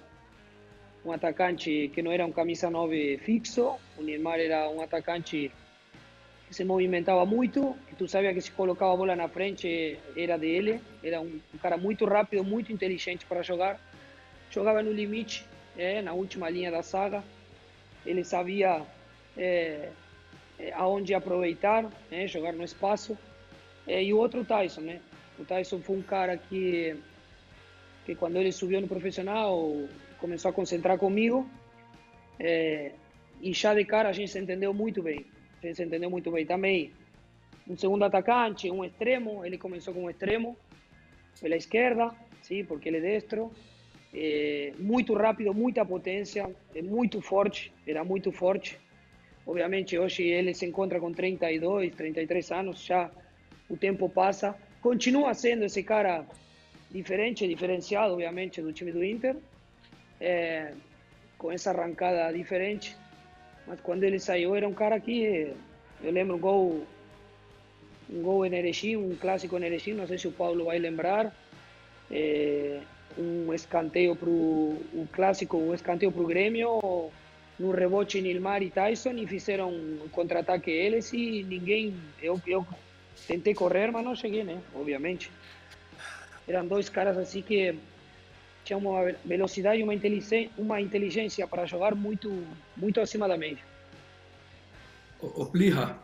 [1.05, 5.51] un atacante que no era un camisa 9 fixo, o Nilmar era un atacante
[6.49, 10.39] que se movimentaba mucho, que tú sabías que se colocaba a bola na frente era
[10.39, 13.79] de ele, era um, cara muito rápido, muito inteligente para jogar,
[14.51, 15.45] jogava no limite,
[15.77, 17.23] é, na última linha da saga,
[18.05, 18.83] ele sabia
[19.37, 19.91] é,
[20.75, 23.17] aonde aproveitar, né, jogar no espaço,
[23.87, 25.01] é, e o outro Tyson, né,
[25.39, 26.97] o Tyson foi um cara que
[28.05, 29.89] que cuando él subió en profesional
[30.21, 31.47] comenzó a concentrar conmigo
[32.39, 32.93] eh,
[33.41, 35.27] y ya de cara a gente se entendeu muito bem.
[35.61, 36.93] A gente se entendeu muito bem também.
[37.69, 40.57] Um segundo atacante, um extremo, ele começou como extremo,
[41.41, 42.13] pela esquerda,
[42.43, 43.53] sim, porque ele é destro.
[44.15, 48.79] Eh, muito rápido, muita potência, é muito forte, era muito forte.
[49.47, 53.11] Obviamente hoje ele se encontra com 32, 33 anos, já
[53.69, 54.55] o tempo passa.
[54.81, 56.27] Continua sendo esse cara
[56.91, 59.37] diferente, diferenciado, obviamente, do time do Inter,
[60.21, 60.73] é,
[61.39, 62.97] com essa arrancada diferente.
[63.67, 65.53] Mas quando ele saiu, era um cara que.
[66.03, 66.87] Eu lembro um gol,
[68.11, 71.35] um gol em Erechim, um clássico em Erechim, não sei se o Paulo vai lembrar.
[72.11, 72.81] É,
[73.19, 77.11] um escanteio para o clássico, um escanteio para o Grêmio,
[77.59, 81.95] no rebote Nilmar e Tyson, e fizeram um contra-ataque eles e ninguém.
[82.23, 82.67] Eu, eu
[83.27, 84.61] tentei correr, mas não cheguei, né?
[84.75, 85.31] Obviamente.
[86.47, 87.75] Eram dois caras assim que
[88.65, 92.45] tinham uma velocidade e uma inteligência, uma inteligência para jogar muito,
[92.77, 93.63] muito acima da média.
[95.21, 95.99] O, Plirra,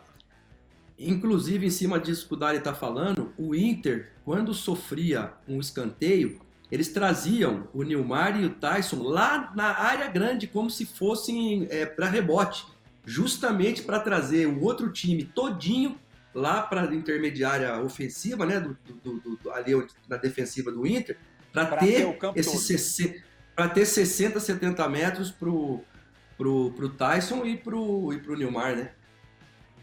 [0.97, 6.39] inclusive em cima disso que o Dari está falando, o Inter, quando sofria um escanteio,
[6.71, 11.85] eles traziam o Nilmar e o Tyson lá na área grande, como se fossem é,
[11.85, 12.65] para rebote,
[13.05, 15.99] justamente para trazer o outro time todinho
[16.33, 19.73] lá para a intermediária ofensiva, né, do, do, do, ali
[20.07, 21.17] na defensiva do Inter,
[21.51, 23.23] para ter, ter esse
[23.55, 25.83] para ter 60, 70 metros pro
[26.37, 28.91] pro, pro Tyson e pro e pro Nilmar, né?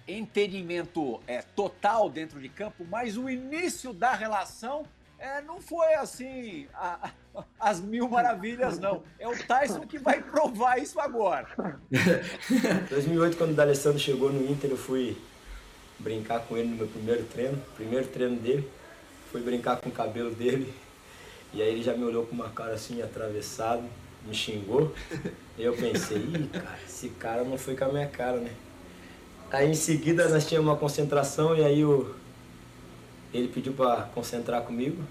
[0.09, 4.87] Entendimento é total dentro de campo, mas o início da relação
[5.19, 7.11] é, não foi assim a,
[7.59, 9.03] as mil maravilhas, não.
[9.19, 11.49] É o Tyson que vai provar isso agora.
[12.91, 15.17] 2008, quando o D'Alessandro chegou no Inter, eu fui
[15.99, 18.69] brincar com ele no meu primeiro treino, primeiro treino dele,
[19.33, 20.73] fui brincar com o cabelo dele,
[21.53, 23.85] e aí ele já me olhou com uma cara assim, atravessado,
[24.27, 24.93] me xingou,
[25.57, 28.51] e eu pensei, ih, cara, esse cara não foi com a minha cara, né?
[29.51, 32.15] Aí em seguida nós tínhamos uma concentração e aí o...
[33.37, 35.03] ele pediu para concentrar comigo,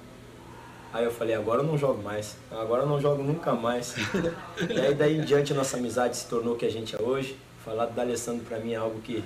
[0.96, 3.96] Aí eu falei, agora eu não jogo mais, agora eu não jogo nunca mais.
[4.74, 7.38] e aí daí em diante nossa amizade se tornou o que a gente é hoje.
[7.66, 9.22] Falar do D'Alessandro para mim é algo que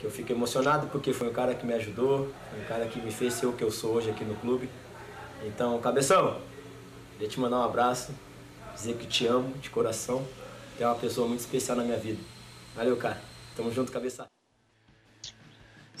[0.00, 3.00] que eu fico emocionado porque foi um cara que me ajudou, foi um cara que
[3.00, 4.68] me fez ser o que eu sou hoje aqui no clube.
[5.44, 6.40] Então, cabeção,
[7.12, 8.12] queria te mandar um abraço,
[8.74, 10.26] dizer que te amo de coração,
[10.76, 12.20] que é uma pessoa muito especial na minha vida.
[12.74, 13.20] Valeu, cara.
[13.54, 14.39] Tamo junto, cabeça.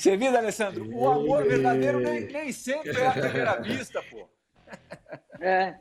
[0.00, 0.88] Você viu, Alessandro?
[0.96, 4.26] O amor verdadeiro nem, nem sempre é a primeira vista, pô.
[5.42, 5.74] É.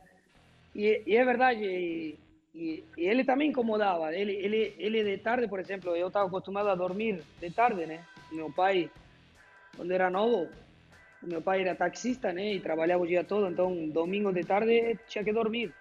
[0.73, 2.17] E, e é verdade, e,
[2.55, 4.15] e, ele também incomodava.
[4.15, 8.05] Ele, ele, ele de tarde, por exemplo, eu estava acostumado a dormir de tarde, né?
[8.32, 8.89] Meu pai,
[9.75, 10.49] quando era novo,
[11.21, 12.53] meu pai era taxista, né?
[12.53, 15.73] E trabalhava o dia todo, então domingo de tarde tinha que dormir.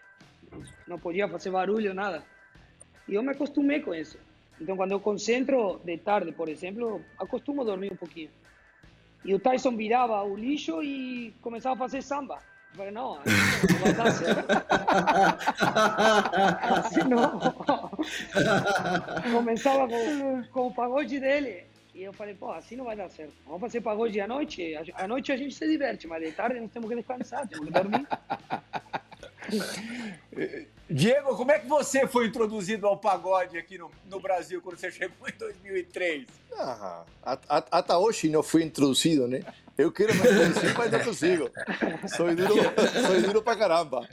[0.89, 2.25] Não podia fazer barulho, nada.
[3.07, 4.19] E eu me acostumei com isso.
[4.61, 8.31] Então, quando eu concentro de tarde, por exemplo, acostumo a dormir um pouquinho.
[9.25, 12.39] E o Tyson virava o lixo e começava a fazer samba.
[12.73, 14.47] Eu falei, não, assim não
[16.77, 17.41] assim não.
[19.33, 21.65] Começava com, com o pagode dele.
[21.95, 23.35] E eu falei, pô, assim não vai dar certo.
[23.45, 24.75] Vamos fazer pagode à noite.
[24.95, 27.73] À noite a gente se diverte, mas de tarde nós temos que descansar, temos que
[27.73, 28.07] dormir.
[30.91, 34.91] Diego, como é que você foi introduzido ao pagode aqui no, no Brasil quando você
[34.91, 36.27] chegou em 2003?
[36.57, 37.05] Ah,
[37.71, 39.43] até hoje não fui introduzido, né?
[39.77, 41.51] Eu quero me introduzir, mas não consigo.
[42.17, 42.55] Sou duro,
[43.07, 44.09] sou duro pra caramba.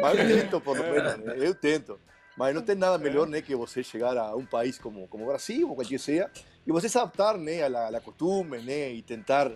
[0.00, 1.34] Mas eu tento, por menos, né?
[1.38, 1.98] Eu tento.
[2.36, 5.26] Mas não tem nada melhor né, que você chegar a um país como, como o
[5.26, 6.30] Brasil, ou qualquer seja,
[6.66, 9.50] e você se adaptar né, a la costume, né, e tentar,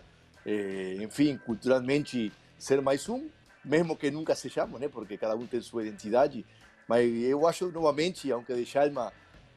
[0.47, 3.29] eh, enfim, culturalmente ser mais um,
[3.65, 4.89] mesmo que nunca sejamos, né?
[4.89, 6.45] Porque cada um tem sua identidade.
[6.89, 9.13] Mas eu acho novamente, aunque de Chalma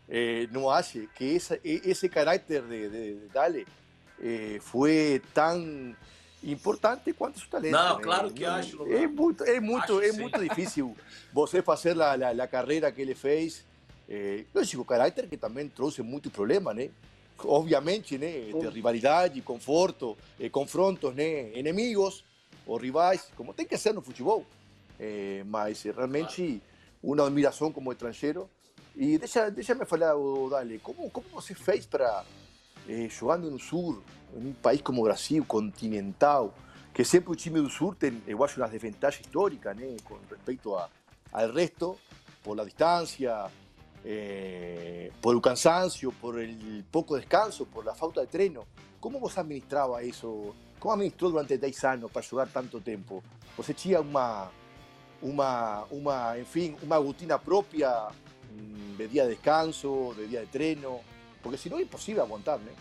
[0.08, 3.66] eh, não ache que essa, esse caráter de, de, de Dale
[4.22, 5.96] eh, foi tão
[6.44, 7.72] importante quanto seu talento.
[7.72, 8.04] Não, né?
[8.04, 8.84] claro que acho.
[8.92, 10.22] É muito, é muito, Acho é sim.
[10.22, 10.96] muito difícil
[11.34, 13.66] você fazer a, a, a carreira que ele fez.
[14.08, 16.90] Eh, lógico, caráter que também trouxe muito problema, né?
[17.46, 18.52] Obviamente, né?
[18.60, 21.58] De rivalidade, conforto, eh, confrontos, né?
[21.58, 22.24] Inimigos
[22.66, 24.46] ou rivais, como tem que ser no futebol.
[25.00, 26.62] Eh, mas eh, realmente
[27.02, 28.50] uma admiração como estrangeiro.
[28.96, 32.24] E deixa, deixa-me falar, ô, Dale, como, como você fez para,
[32.88, 34.04] eh, jogando no Sul,
[34.36, 36.54] em um país como o Brasil, continental,
[36.94, 40.76] que sempre o time do Sul tem, eu acho, uma desvantagem histórica, né, com respeito
[40.76, 40.90] a,
[41.32, 41.98] ao resto,
[42.44, 43.50] por la distância,
[45.22, 48.68] por o cansancio, por el pouco descanso, por la falta de treino.
[49.00, 50.54] Como você administrava isso?
[50.84, 53.24] Como administrou durante 10 anos para jogar tanto tempo?
[53.56, 54.52] Você tinha uma,
[55.22, 58.10] uma, uma enfim, uma rotina própria
[58.98, 61.00] de dia de descanso, de dia de treino?
[61.42, 62.74] Porque senão é impossível aguentar, né?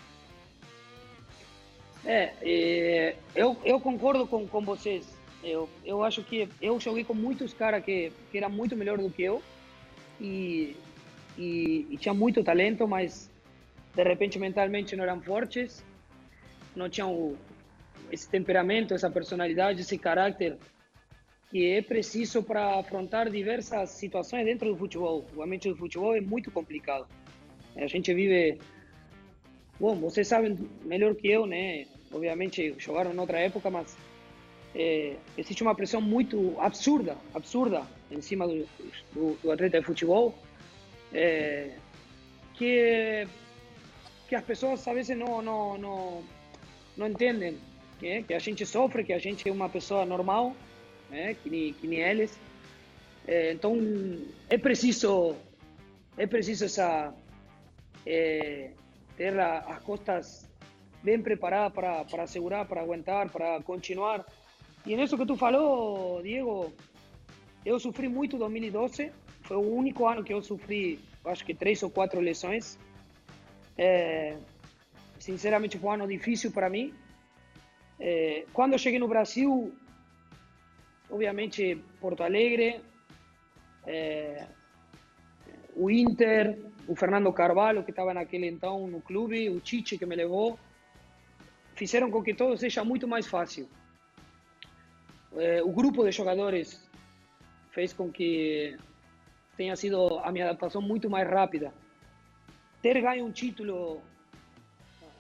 [2.05, 5.07] É, é, eu, eu concordo com, com vocês.
[5.45, 9.09] Eu, eu acho que eu joguei com muitos caras que, que eram muito melhor do
[9.11, 9.41] que eu
[10.21, 10.77] e,
[11.39, 13.31] e, e tinha muito talento, mas
[13.95, 15.85] de repente mentalmente não eram fortes,
[16.75, 17.37] não tinham o-
[18.13, 20.59] esse temperamento, essa personalidade, esse caráter
[21.51, 25.27] que é preciso para afrontar diversas situações dentro do futebol.
[25.35, 27.07] O ambiente do futebol é muito complicado.
[27.77, 28.59] A gente vive
[29.83, 31.87] Bom, vocês sabem melhor que eu, né?
[32.13, 33.97] Obviamente jogaram em outra época, mas
[34.77, 38.65] é, existe uma pressão muito absurda, absurda em cima do,
[39.13, 40.39] do, do atleta de futebol,
[41.13, 41.71] é,
[42.55, 43.27] que
[44.29, 46.23] que as pessoas às vezes não não não,
[46.97, 47.59] não entendem,
[48.03, 48.23] né?
[48.23, 50.55] que a gente sofre, que a gente é uma pessoa normal,
[51.09, 51.35] né?
[51.43, 52.39] Que nem, que nem eles.
[53.27, 53.79] É, então
[54.51, 55.37] é preciso
[56.19, 57.15] é preciso essa
[58.05, 58.71] é,
[59.17, 60.51] ter a- as costas
[61.03, 64.25] bem preparadas para, para segurar, para aguentar, para continuar.
[64.85, 66.73] E nisso que tu falou, Diego,
[67.65, 69.11] eu sofri muito em 2012.
[69.43, 72.79] Foi o único ano que eu sofri, acho que três ou quatro lesões.
[73.79, 74.37] É,
[75.19, 76.93] sinceramente, foi um ano difícil para mim.
[78.05, 79.73] É, quando eu cheguei no Brasil,
[81.09, 82.81] obviamente, Porto Alegre,
[83.87, 84.45] é,
[85.77, 90.17] o Inter, o Fernando Carvalho, que estava naquele então no clube, o Chichi, que me
[90.17, 90.59] levou,
[91.77, 93.69] fizeram com que tudo seja muito mais fácil.
[95.37, 96.83] Eh, o grupo de jogadores
[97.71, 98.77] fez com que
[99.57, 101.73] tenha sido a minha adaptação muito mais rápida.
[102.83, 104.03] Ter ganho um título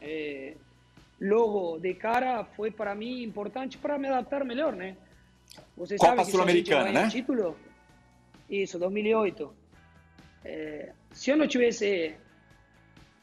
[0.00, 0.56] eh,
[1.22, 4.96] logo de cara foi para mim importante para me adaptar melhor, né?
[5.76, 7.08] Você Copa sabe que Sul-Americana, né?
[7.08, 7.56] título,
[8.50, 9.54] isso, 2008.
[10.44, 12.16] Eh, se eu não tivesse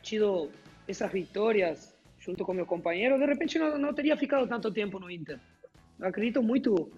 [0.01, 0.49] tido
[0.87, 5.11] essas vitórias junto com meu companheiro, de repente não, não teria ficado tanto tempo no
[5.11, 5.39] Inter.
[5.99, 6.89] Eu acredito muito,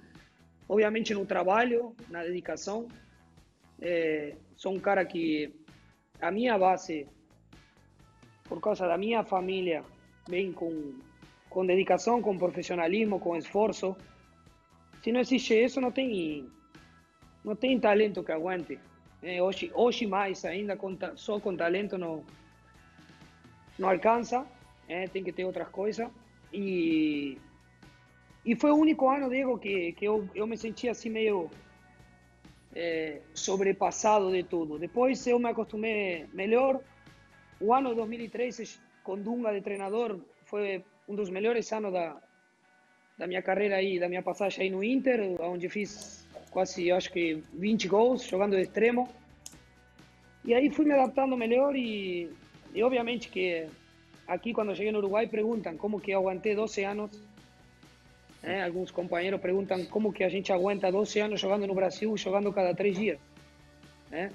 [0.69, 2.87] obviamente, no trabalho, na dedicação.
[3.81, 5.51] Eh, sou um cara que
[6.21, 7.07] a minha base,
[8.43, 9.83] por causa da minha família,
[10.27, 10.93] vem com,
[11.49, 13.95] com dedicação, com profissionalismo, com esforço.
[15.03, 16.49] Se não existe isso, não tem
[17.43, 18.79] não tem talento que aguente.
[19.23, 20.77] Eh, hoje, hoje mais ainda,
[21.15, 22.23] só com talento não,
[23.77, 24.45] não alcança,
[24.87, 26.07] eh, tem que ter outras coisas.
[26.53, 27.37] E,
[28.45, 31.49] e foi o único ano, Diego, que, que eu, eu me senti assim meio
[32.75, 34.77] é, sobrepassado de tudo.
[34.77, 36.79] Depois eu me acostumei melhor.
[37.59, 42.17] O ano 2003, com Dunga de treinador, foi um dos melhores anos da,
[43.17, 47.41] da minha carreira aí, da minha passagem aí no Inter, onde fiz quase, acho que
[47.53, 49.09] 20 gols, jogando de extremo.
[50.43, 52.29] E aí fui me adaptando melhor e,
[52.73, 53.67] e obviamente que
[54.27, 57.11] aqui quando cheguei no Uruguai perguntam como que aguantei 12 anos.
[58.43, 62.51] É, alguns companheiros perguntam como que a gente aguenta 12 anos jogando no Brasil, jogando
[62.51, 63.19] cada três dias.
[64.09, 64.31] Né?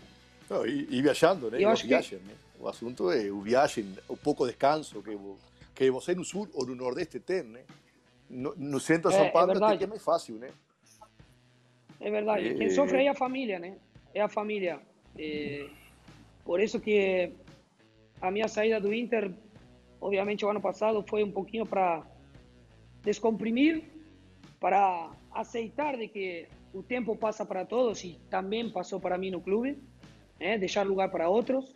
[0.49, 1.59] Não, e, e viajando, né?
[1.61, 2.35] Eu o acho que- viagem, né?
[2.59, 5.19] O assunto é o viagem, o pouco descanso que,
[5.75, 7.65] que você no sul ou no nordeste tem, né?
[8.29, 10.51] No, no centro de São Paulo que é mais fácil, né?
[12.01, 12.49] É verdade.
[12.49, 12.55] É.
[12.55, 13.77] Quem sofre é a família, né?
[14.15, 14.81] É a família.
[15.19, 15.69] É,
[16.45, 17.33] por isso que
[18.21, 19.31] a minha saída do Inter,
[20.01, 22.03] obviamente, o ano passado foi um pouquinho para
[23.03, 23.85] descomprimir,
[24.59, 29.41] para aceitar de que o tempo passa para todos e também passou para mim no
[29.41, 29.79] clube,
[30.41, 30.59] né?
[30.59, 31.76] deixar lugar para outros,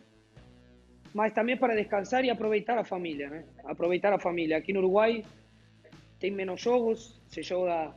[1.13, 3.45] mas também para descansar e aproveitar a família, né?
[3.63, 4.57] Aproveitar a família.
[4.57, 5.23] Aqui no Uruguai
[6.19, 7.93] tem menos jogos, se joga,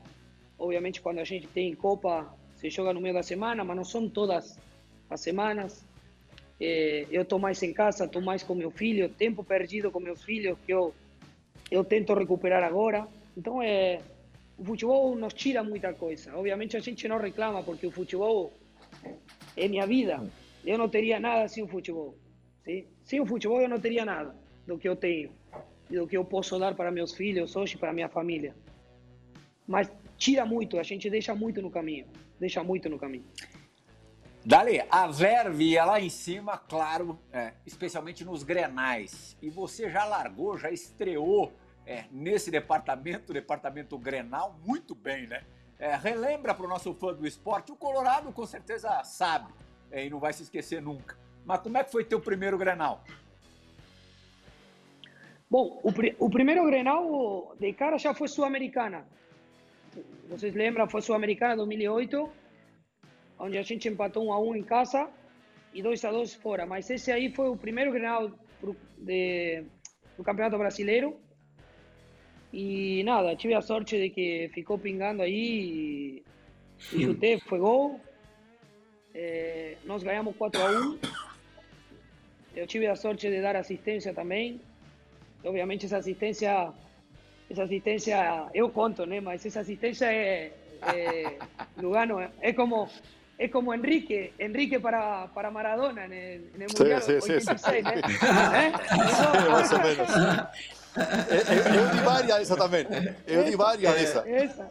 [0.58, 4.08] obviamente, quando a gente tem Copa, se joga no meio da semana, mas não são
[4.08, 4.58] todas
[5.08, 5.84] as semanas.
[6.60, 10.22] Eh, eu estou mais em casa, estou mais com meu filho, tempo perdido com meus
[10.24, 10.94] filhos que eu,
[11.70, 13.06] eu tento recuperar agora.
[13.36, 14.00] Então, é,
[14.56, 16.36] o futebol nos tira muita coisa.
[16.36, 18.52] Obviamente, a gente não reclama, porque o futebol
[19.56, 20.24] é minha vida.
[20.64, 22.16] Eu não teria nada sem o futebol.
[22.64, 22.86] Sim?
[23.04, 24.34] Sem o futebol, eu não teria nada
[24.66, 25.30] do que eu tenho
[25.90, 28.54] do que eu posso dar para meus filhos hoje, para minha família.
[29.66, 32.06] Mas tira muito, a gente deixa muito no caminho.
[32.40, 33.24] Deixa muito no caminho.
[34.44, 39.36] Dali, a verve ia lá em cima, claro, é, especialmente nos grenais.
[39.40, 41.52] E você já largou, já estreou
[41.86, 45.44] é, nesse departamento, departamento grenal, muito bem, né?
[45.78, 49.52] É, relembra para o nosso fã do esporte, o Colorado com certeza sabe
[49.90, 51.23] é, e não vai se esquecer nunca.
[51.44, 53.04] Mas como é que foi teu primeiro grenal?
[55.50, 59.06] Bom, o, pri- o primeiro Grenal de cara já foi Sul-Americana.
[60.28, 62.28] Vocês lembram, foi Sul-Americana 2008,
[63.38, 65.08] onde a gente empatou 1 a 1 em casa
[65.72, 66.66] e 2 a 2 fora.
[66.66, 68.30] Mas esse aí foi o primeiro Grenal
[68.60, 69.62] pro- de,
[70.16, 71.16] do Campeonato Brasileiro.
[72.52, 76.22] E nada, tive a sorte de que ficou pingando aí
[76.92, 78.00] e, e chutei, foi gol.
[79.14, 80.98] Eh, nós ganhamos 4 a 1.
[82.54, 84.60] Eu tive a sorte de dar assistência também.
[85.44, 86.72] Obviamente essa assistência,
[87.50, 89.20] essa assistência eu conto, né?
[89.20, 90.52] Mas essa assistência é,
[90.82, 91.38] é
[91.76, 92.88] Lugano é como
[93.36, 96.40] é como Enrique, Enrique para para Maradona né?
[96.54, 97.92] no Sí, mundial sí, sí, 86, né?
[98.06, 100.83] Sí, más o menos.
[100.96, 102.86] Eu, eu di várias dessa também.
[103.26, 104.28] Eu di várias dessa.
[104.28, 104.70] Essa.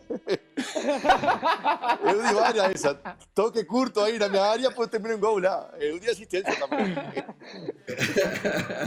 [2.02, 3.00] Eu di várias dessa.
[3.36, 5.70] Toque curto aí na minha área, depois termina um gol lá.
[5.80, 6.96] Eu di assistência também.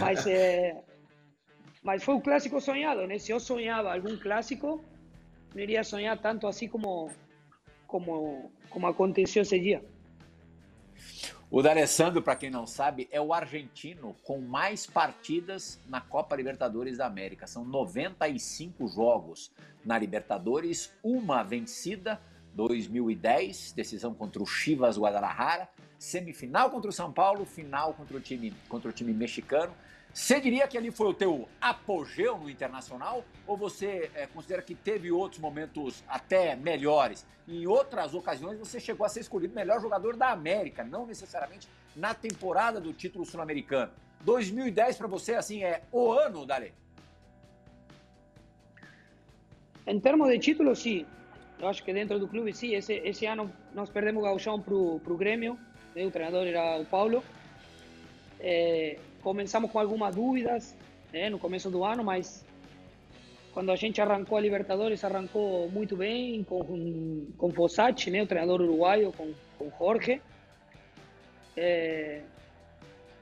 [0.01, 0.77] Mas é,
[1.83, 3.19] mas foi o clássico sonhado, né?
[3.19, 4.83] Se eu sonhava algum clássico,
[5.55, 7.11] não iria sonhar tanto assim como
[7.87, 9.83] como como aconteceu esse dia.
[11.49, 16.99] O D'Alessandro, para quem não sabe, é o argentino com mais partidas na Copa Libertadores
[16.99, 17.47] da América.
[17.47, 19.53] São 95 jogos
[19.85, 22.21] na Libertadores, uma vencida,
[22.55, 28.53] 2010, decisão contra o Chivas Guadalajara, semifinal contra o São Paulo, final contra o time,
[28.69, 29.73] contra o time mexicano.
[30.17, 34.75] Você diria que ali foi o teu apogeu no Internacional ou você eh, considera que
[34.75, 37.27] teve outros momentos até melhores?
[37.47, 42.15] Em outras ocasiões você chegou a ser escolhido melhor jogador da América, não necessariamente na
[42.15, 43.93] temporada do título sul-americano.
[44.23, 46.73] 2010 para você assim é o ano, Dale?
[49.87, 51.05] Em termos de título, sim.
[51.59, 52.75] Eu acho que dentro do clube, sim.
[52.75, 55.59] Esse, esse ano nós perdemos o gauchão para o Grêmio.
[55.95, 57.23] O treinador era o Paulo.
[58.41, 60.77] É, começamos com algumas dúvidas
[61.13, 62.47] né, no começo do ano, mas
[63.53, 68.61] quando a gente arrancou a Libertadores, arrancou muito bem com, com Fossati, né, o treinador
[68.61, 70.23] uruguaio, com, com Jorge.
[71.57, 72.23] É,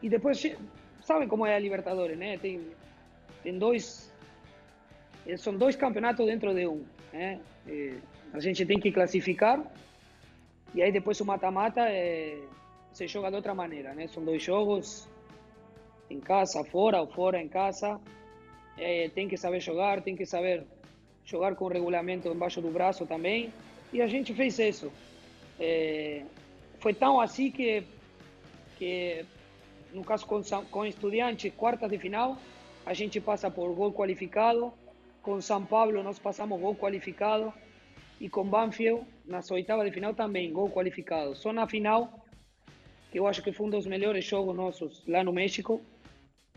[0.02, 0.44] e depois,
[1.00, 2.36] sabem como é a Libertadores, né?
[2.36, 2.60] Tem,
[3.42, 4.12] tem dois
[5.26, 6.84] eh, são dois campeonatos dentro de um.
[7.14, 7.40] Né?
[7.66, 7.96] Eh,
[8.30, 9.58] a gente tem que classificar
[10.74, 12.42] e aí depois o mata-mata eh,
[12.92, 13.94] se joga de outra maneira.
[13.94, 14.06] Né?
[14.08, 15.08] São dois jogos
[16.10, 18.00] em casa, fora ou fora em casa.
[18.78, 20.64] Eh, tem que saber jogar, tem que saber
[21.24, 23.52] jogar com o regulamento embaixo do braço também.
[23.92, 24.92] E a gente fez isso.
[25.58, 26.24] Eh,
[26.80, 27.82] foi tão assim que,
[28.78, 29.24] que
[29.92, 32.36] no caso com, com Estudiantes, quartas de final,
[32.84, 34.72] a gente passa por gol qualificado.
[35.22, 37.52] Com São Paulo, nós passamos gol qualificado.
[38.20, 41.34] e com Banfield nas oitavas de final também, gol qualificado.
[41.34, 42.24] Só na final,
[43.10, 45.80] que eu acho que foi um dos melhores jogos nossos lá no México.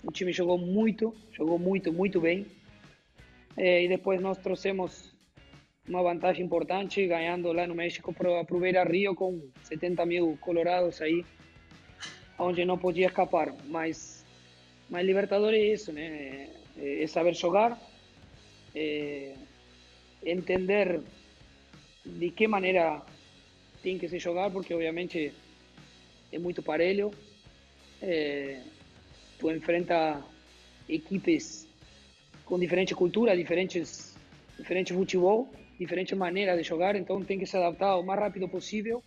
[0.04, 2.46] O time jogou muito, jogou muito, muito bem.
[3.56, 5.12] É, e depois nós trouxemos
[5.88, 11.02] uma vantagem importante, ganhando lá no México para o Beira Rio com 70 mil colorados
[11.02, 11.26] aí,
[12.38, 13.56] onde não podia escapar.
[13.66, 14.26] Mas,
[14.90, 16.50] mas Libertadores é isso, né?
[16.78, 17.80] É, é saber jogar,
[18.76, 19.34] é
[20.24, 21.02] entender
[22.06, 23.02] de que maneira
[23.82, 25.34] tem que se jogar, porque obviamente
[26.32, 27.12] é muito parelho.
[28.02, 28.62] É,
[29.40, 30.24] tu enfrenta
[30.88, 31.68] equipes
[32.46, 34.18] com diferente cultura, diferentes,
[34.58, 39.04] diferente futebol, diferente maneira de jogar, então tem que se adaptar o mais rápido possível,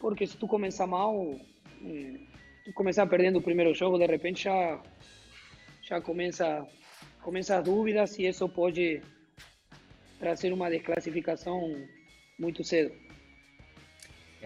[0.00, 1.14] porque se tu começar mal,
[1.84, 2.14] é,
[2.64, 4.82] tu começar perdendo o primeiro jogo, de repente já
[5.82, 6.66] já começa
[7.22, 9.00] começa as dúvidas e isso pode
[10.18, 11.60] trazer uma desclassificação
[12.38, 13.07] muito cedo.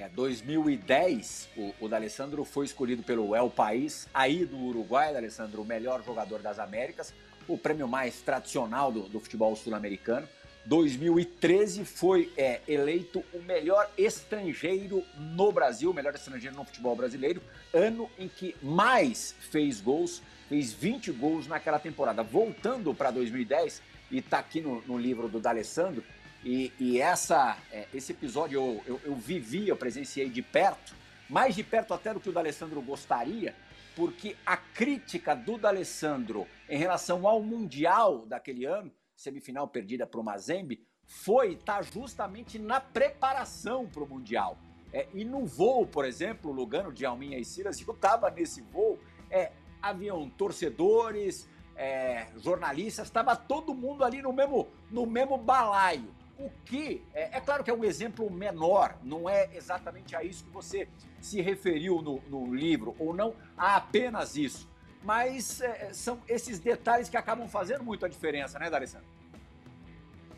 [0.02, 5.64] É, 2010, o, o D'Alessandro foi escolhido pelo El País, aí do Uruguai, D'Alessandro, o
[5.64, 7.14] melhor jogador das Américas,
[7.46, 10.28] o prêmio mais tradicional do, do futebol sul-americano.
[10.64, 17.40] 2013 foi é, eleito o melhor estrangeiro no Brasil, o melhor estrangeiro no futebol brasileiro,
[17.72, 22.24] ano em que mais fez gols, fez 20 gols naquela temporada.
[22.24, 23.80] Voltando para 2010,
[24.10, 26.02] e está aqui no, no, livro do D'Alessandro.
[26.44, 30.94] E, e essa, é, esse episódio eu, eu, eu, vivi, eu presenciei de perto,
[31.28, 33.54] mais de perto até do que o D'Alessandro gostaria,
[33.94, 40.24] porque a crítica do D'Alessandro em relação ao Mundial daquele ano, semifinal perdida para o
[40.24, 44.58] Mazembe, foi estar tá justamente na preparação para o Mundial.
[44.92, 48.98] É, e no voo, por exemplo, Lugano de Alminha e Silas, eu estava nesse voo,
[49.30, 56.12] é, haviam torcedores, é, jornalistas, estava todo mundo ali no mesmo, no mesmo balaio.
[56.42, 60.44] O que, é, é, claro que é um exemplo menor, não é exatamente a isso
[60.44, 60.88] que você
[61.20, 64.68] se referiu no, no livro, ou não a apenas isso.
[65.04, 69.06] Mas é, são esses detalhes que acabam fazendo muito a diferença, né, D'Alessandro?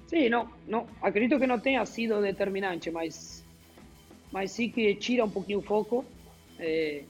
[0.07, 3.43] Sim, não, não, acredito que não tenha sido determinante, mas,
[4.31, 6.05] mas sim que tira um pouquinho o foco.
[6.59, 7.05] É,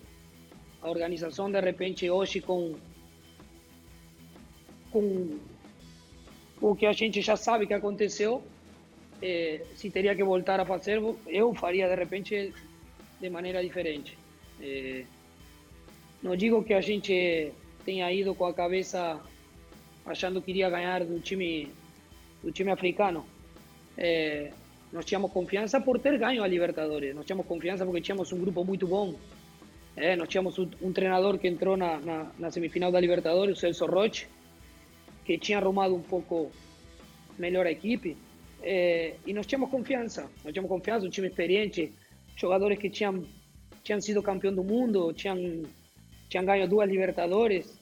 [0.81, 2.77] a organização, de repente, hoje com
[4.93, 5.37] com
[6.61, 8.41] o que a gente já sabe que aconteceu,
[9.25, 12.53] é, se teria que voltar a fazer, eu faria de repente
[13.19, 14.19] de maneira diferente.
[14.61, 15.05] É,
[16.23, 17.51] não digo que a gente
[17.87, 19.19] tenha ido com a cabeça
[20.05, 21.69] achando que iria ganhar do time
[22.43, 23.25] do time africano.
[23.97, 24.51] É,
[24.93, 28.63] nós tínhamos confiança por ter ganho a Libertadores, nós tínhamos confiança porque tínhamos um grupo
[28.63, 29.15] muito bom.
[29.97, 31.99] É, nós tínhamos um, um treinador que entrou na,
[32.39, 34.27] na, semifinal da Libertadores, o Celso Roche,
[35.25, 36.53] que tinha arrumado um pouco
[37.39, 38.17] melhor a equipe
[38.63, 41.93] e nós tínhamos confiança, nós tínhamos confiança, um time experiente,
[42.37, 43.25] jogadores que tinham
[43.83, 45.63] tinham sido campeão do mundo, tinham
[46.29, 47.79] tinham ganho duas Libertadores,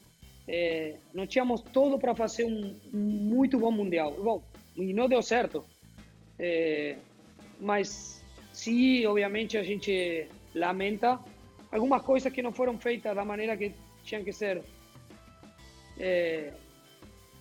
[0.49, 4.13] é, nós tínhamos tudo para fazer um, um, muito bom mundial.
[4.13, 4.43] Bom,
[4.77, 5.65] e não deu certo,
[6.39, 6.97] é,
[7.61, 11.21] mas sim, obviamente a gente lamenta
[11.71, 13.73] algumas coisas que não foram feitas da maneira que
[14.05, 14.63] tinham que ser.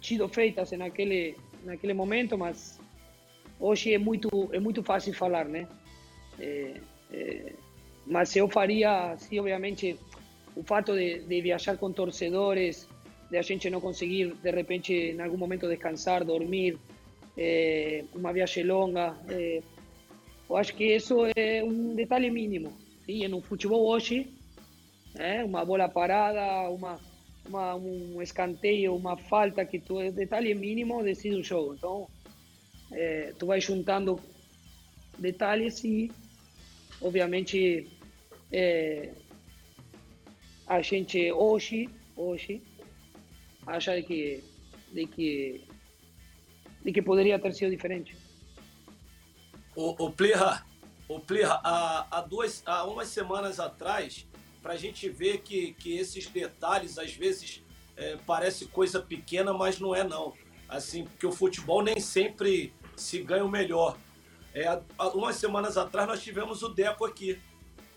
[0.01, 2.79] Sido feitas naquele naquele momento, mas
[3.62, 5.68] hoje é muito é muito fácil falar, né?
[6.39, 6.74] É,
[7.14, 7.53] é,
[8.05, 9.97] mas eu faria, sim, obviamente,
[10.55, 12.89] o fato de, de viajar com torcedores,
[13.30, 16.78] de a gente não conseguir de repente em algum momento descansar, dormir,
[17.38, 19.62] é, uma viagem longa, é,
[20.49, 22.74] eu acho que isso é um detalhe mínimo.
[23.07, 24.28] E no futebol hoje,
[25.18, 26.99] é, uma bola parada, uma
[27.47, 31.74] uma, um escanteio, uma falta que tu, detalhe mínimo decide o jogo.
[31.74, 32.07] Então,
[32.91, 34.19] é, tu vai juntando
[35.17, 36.11] detalhes e,
[37.01, 37.89] obviamente,
[38.51, 39.13] é,
[40.67, 42.61] a gente hoje, hoje,
[43.65, 44.43] acha de que,
[44.91, 45.67] de que,
[46.83, 48.15] de que poderia ter sido diferente.
[49.75, 50.65] O, o Plirra,
[51.07, 54.27] o Plirra há, há, duas, há umas semanas atrás,
[54.61, 57.63] para a gente ver que, que esses detalhes às vezes
[57.95, 60.33] é, parece coisa pequena, mas não é não.
[60.67, 63.97] Assim, porque o futebol nem sempre se ganha o melhor.
[64.53, 67.41] É, há umas semanas atrás nós tivemos o Deco aqui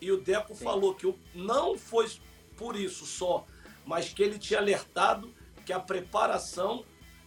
[0.00, 0.64] e o Deco Sim.
[0.64, 2.10] falou que não foi
[2.56, 3.44] por isso só,
[3.84, 5.34] mas que ele tinha alertado
[5.66, 6.84] que a preparação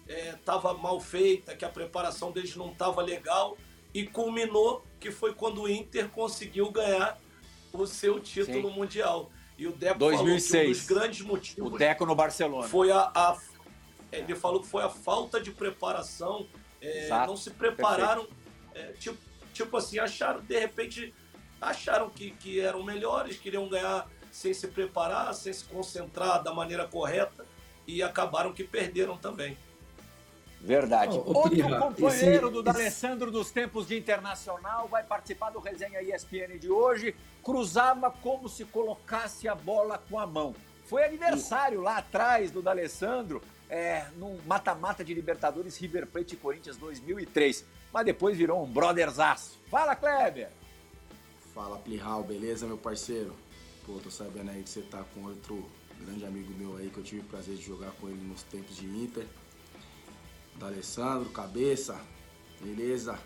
[0.07, 3.57] estava é, mal feita, que a preparação deles não estava legal
[3.93, 7.19] e culminou que foi quando o Inter conseguiu ganhar
[7.73, 8.75] o seu título Sim.
[8.75, 9.31] mundial.
[9.57, 10.49] E o Deco 2006.
[10.49, 11.73] falou que um dos grandes motivos.
[11.73, 12.67] O Deco no Barcelona.
[12.67, 13.37] Foi a, a
[14.11, 16.47] ele falou que foi a falta de preparação.
[16.81, 18.27] É, não se prepararam
[18.75, 19.17] É, tipo,
[19.53, 21.13] tipo assim, acharam, de repente,
[21.59, 26.87] acharam que, que eram melhores, queriam ganhar sem se preparar, sem se concentrar da maneira
[26.87, 27.43] correta
[27.87, 29.57] e acabaram que perderam também.
[30.61, 31.17] Verdade.
[31.17, 36.57] Ô, Outro companheiro esse- do D'Alessandro dos tempos de internacional vai participar do resenha ESPN
[36.59, 37.15] de hoje.
[37.43, 40.55] Cruzava como se colocasse a bola com a mão.
[40.85, 46.77] Foi aniversário lá atrás do D'Alessandro, é, no mata-mata de Libertadores River Plate e Corinthians
[46.77, 47.65] 2003.
[47.91, 49.57] Mas depois virou um brotherzaço.
[49.69, 50.49] Fala, Kleber!
[51.53, 53.33] Fala Plihal, beleza, meu parceiro?
[53.85, 55.65] Pô, tô sabendo aí que você tá com outro
[55.99, 58.75] grande amigo meu aí que eu tive o prazer de jogar com ele nos tempos
[58.75, 59.25] de Inter.
[60.55, 61.99] D'Alessandro, cabeça,
[62.61, 63.17] beleza?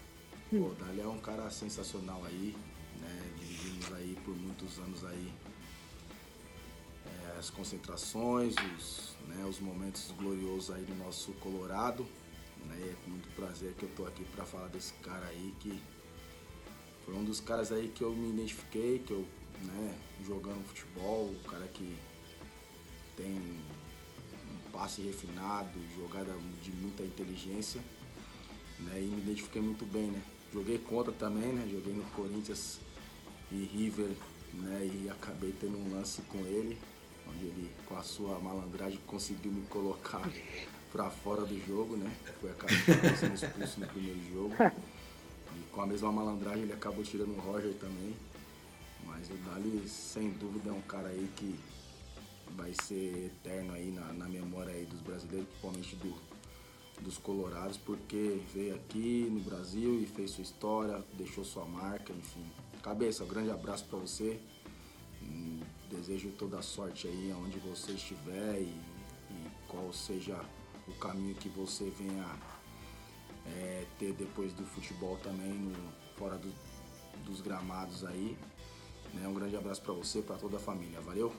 [0.49, 2.55] Pô, Dali é um cara sensacional aí,
[2.99, 3.31] né?
[3.39, 5.33] Dividimos aí por muitos anos aí
[7.05, 12.05] é, as concentrações, os, né, os momentos gloriosos aí do nosso Colorado.
[12.65, 12.77] Né?
[12.91, 15.81] É com muito prazer que eu tô aqui pra falar desse cara aí que
[17.05, 19.25] foi um dos caras aí que eu me identifiquei, que eu,
[19.63, 21.97] né, jogando futebol, o cara que
[23.17, 26.31] tem um passe refinado, jogada
[26.63, 27.81] de muita inteligência,
[28.79, 30.21] né, e me identifiquei muito bem, né.
[30.53, 32.79] Joguei contra também, né, joguei no Corinthians
[33.51, 34.11] e River,
[34.53, 36.77] né, e acabei tendo um lance com ele,
[37.27, 40.29] onde ele, com a sua malandragem, conseguiu me colocar
[40.91, 42.77] pra fora do jogo, né, foi acabei
[43.17, 44.53] sendo expulso no primeiro jogo.
[45.55, 48.15] E com a mesma malandragem ele acabou tirando o Roger também.
[49.05, 51.59] Mas o Dali, sem dúvida, é um cara aí que
[52.55, 56.13] vai ser eterno aí na, na memória aí dos brasileiros, principalmente do,
[57.01, 62.45] dos colorados, porque veio aqui no Brasil e fez sua história, deixou sua marca, enfim.
[62.81, 64.39] Cabeça, um grande abraço para você.
[65.91, 68.73] Desejo toda sorte aí onde você estiver e,
[69.29, 70.39] e qual seja
[70.87, 72.25] o caminho que você venha
[73.57, 75.75] é, ter depois do futebol também no,
[76.15, 76.53] fora do-
[77.25, 78.37] dos gramados aí.
[79.13, 79.27] Né?
[79.27, 81.01] Um grande abraço para você, para toda a família.
[81.01, 81.33] Valeu?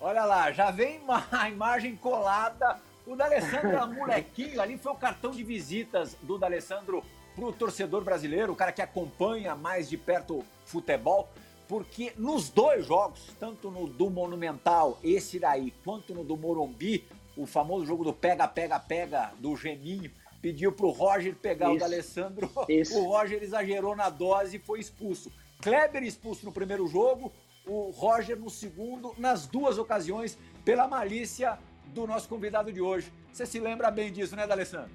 [0.00, 1.00] Olha lá, já vem
[1.32, 2.78] a imagem colada.
[3.06, 7.02] O D'Alessandro molequinho, ali foi o cartão de visitas do D'Alessandro
[7.34, 11.28] pro torcedor brasileiro, o cara que acompanha mais de perto futebol,
[11.74, 17.04] porque nos dois jogos, tanto no do Monumental, esse daí, quanto no do Morumbi,
[17.36, 20.08] o famoso jogo do pega, pega, pega do Geninho,
[20.40, 21.80] pediu pro Roger pegar o Isso.
[21.80, 22.96] D'Alessandro, Isso.
[22.96, 25.32] o Roger exagerou na dose e foi expulso.
[25.60, 27.32] Kleber expulso no primeiro jogo,
[27.66, 33.12] o Roger no segundo, nas duas ocasiões, pela malícia do nosso convidado de hoje.
[33.32, 34.92] Você se lembra bem disso, né, D'Alessandro?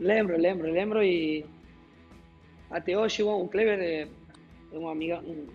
[0.00, 1.46] Lembro, lembro, lembro e
[2.68, 4.08] até hoje o Kleber é
[4.72, 5.46] um, amiga, um,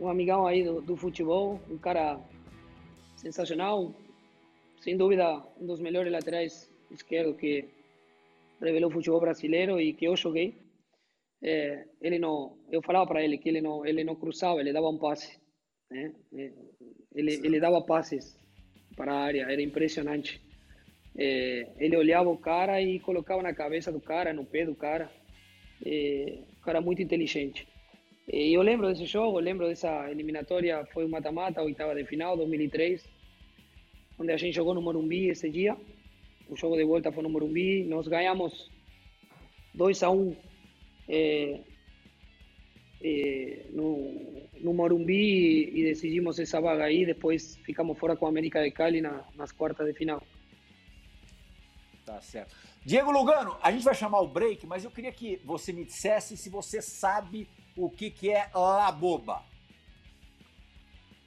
[0.00, 2.20] um amigão aí do, do futebol, um cara
[3.16, 3.94] sensacional,
[4.80, 7.68] sem dúvida um dos melhores laterais esquerdos que
[8.60, 10.54] revelou o futebol brasileiro e que eu joguei.
[11.42, 14.88] É, ele não, eu falava para ele que ele não, ele não cruzava, ele dava
[14.88, 15.38] um passe,
[15.90, 16.14] né?
[16.34, 16.52] É,
[17.14, 18.38] Ele, ele dava passes
[18.96, 20.40] para a área, era impressionante.
[21.16, 25.10] É, ele olhava o cara e colocava na cabeça do cara, no pé do cara.
[25.84, 27.66] É, um cara muito inteligente.
[28.28, 33.08] E eu lembro desse jogo, lembro dessa eliminatória, foi o mata-mata, oitava de final, 2003,
[34.18, 35.76] onde a gente jogou no Morumbi esse dia.
[36.48, 38.68] O jogo de volta foi no Morumbi, nós ganhamos
[39.74, 40.36] 2 a 1
[41.08, 41.60] é,
[43.00, 47.06] é, no, no Morumbi e decidimos essa vaga aí.
[47.06, 50.20] Depois ficamos fora com a América de Cali na, nas quartas de final.
[52.04, 52.56] Tá certo.
[52.84, 56.36] Diego Lugano, a gente vai chamar o break, mas eu queria que você me dissesse
[56.36, 59.42] se você sabe o que, que é La Boba.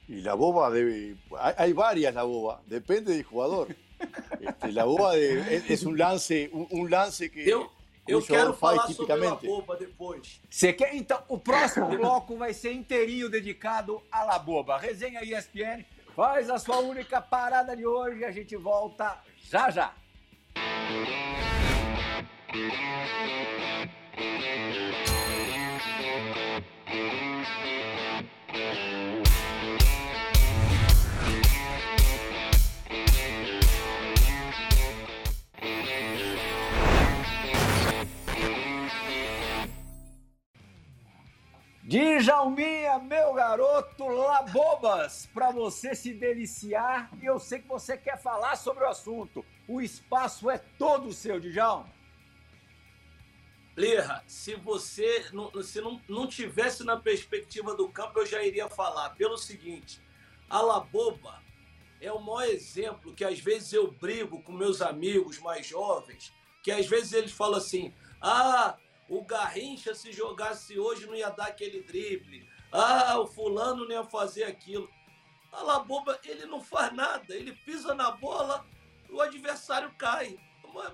[0.08, 1.16] Y la boba debe.
[1.38, 3.68] Hay, hay varias la boba, depende del jugador.
[4.40, 7.70] Este, la boba de- es, es un lance, un, un lance que Eu,
[8.08, 9.46] eu o jogador quero faz falar sobre a tipicamente.
[9.46, 10.40] boba depois.
[10.48, 10.94] Você quer?
[10.96, 14.78] Então, o próximo bloco vai ser inteirinho dedicado a La Boba.
[14.78, 15.84] Resenha ESPN
[16.16, 19.94] faz a sua única parada de hoje e a gente volta já já.
[41.90, 47.10] Djalminha, meu garoto, labobas, para você se deliciar.
[47.20, 49.44] E eu sei que você quer falar sobre o assunto.
[49.66, 51.99] O espaço é todo seu, Djalma.
[53.76, 58.68] Lerra, se você não, se não, não tivesse na perspectiva do campo, eu já iria
[58.68, 59.10] falar.
[59.10, 60.00] Pelo seguinte,
[60.48, 61.40] a Laboba
[62.00, 66.72] é o maior exemplo que às vezes eu brigo com meus amigos mais jovens, que
[66.72, 68.76] às vezes eles falam assim, Ah,
[69.08, 72.48] o Garrincha, se jogasse hoje, não ia dar aquele drible.
[72.70, 74.88] Ah, o fulano não ia fazer aquilo.
[75.50, 77.34] A Laboba, ele não faz nada.
[77.34, 78.64] Ele pisa na bola,
[79.08, 80.38] o adversário cai.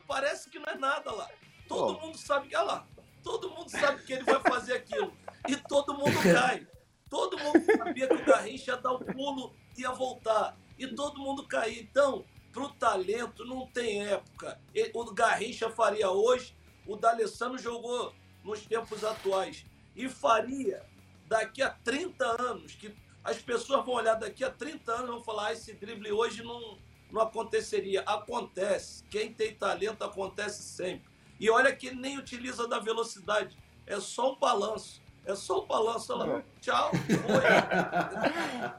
[0.07, 1.29] Parece que não é nada lá.
[1.69, 2.89] Todo mundo sabe que, olha lá,
[3.23, 5.13] todo mundo sabe que ele vai fazer aquilo.
[5.49, 6.67] E todo mundo cai.
[7.09, 10.57] Todo mundo sabia que o Garrincha ia dar o pulo e ia voltar.
[10.79, 11.81] E todo mundo cair.
[11.81, 14.61] Então, pro talento não tem época.
[14.95, 16.57] O Garrincha faria hoje,
[16.87, 19.65] o D'Alessandro jogou nos tempos atuais.
[19.95, 20.85] E faria
[21.27, 22.95] daqui a 30 anos, que
[23.25, 26.43] as pessoas vão olhar daqui a 30 anos e vão falar: ah, esse drible hoje
[26.43, 26.79] não,
[27.11, 28.03] não aconteceria.
[28.03, 29.05] Acontece.
[29.05, 31.16] Quem tem talento acontece sempre.
[31.39, 33.57] E olha que ele nem utiliza da velocidade,
[33.87, 35.01] é só um balanço.
[35.25, 36.39] É só um balanço lá.
[36.39, 36.43] É.
[36.61, 36.91] Tchau.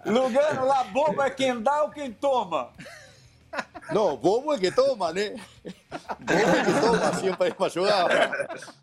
[0.06, 2.72] Lugano, lá bobo é quem dá ou quem toma?
[3.92, 5.36] Não, bobo é que toma, né?
[6.20, 8.10] Bobo é que toma sempre para jogar.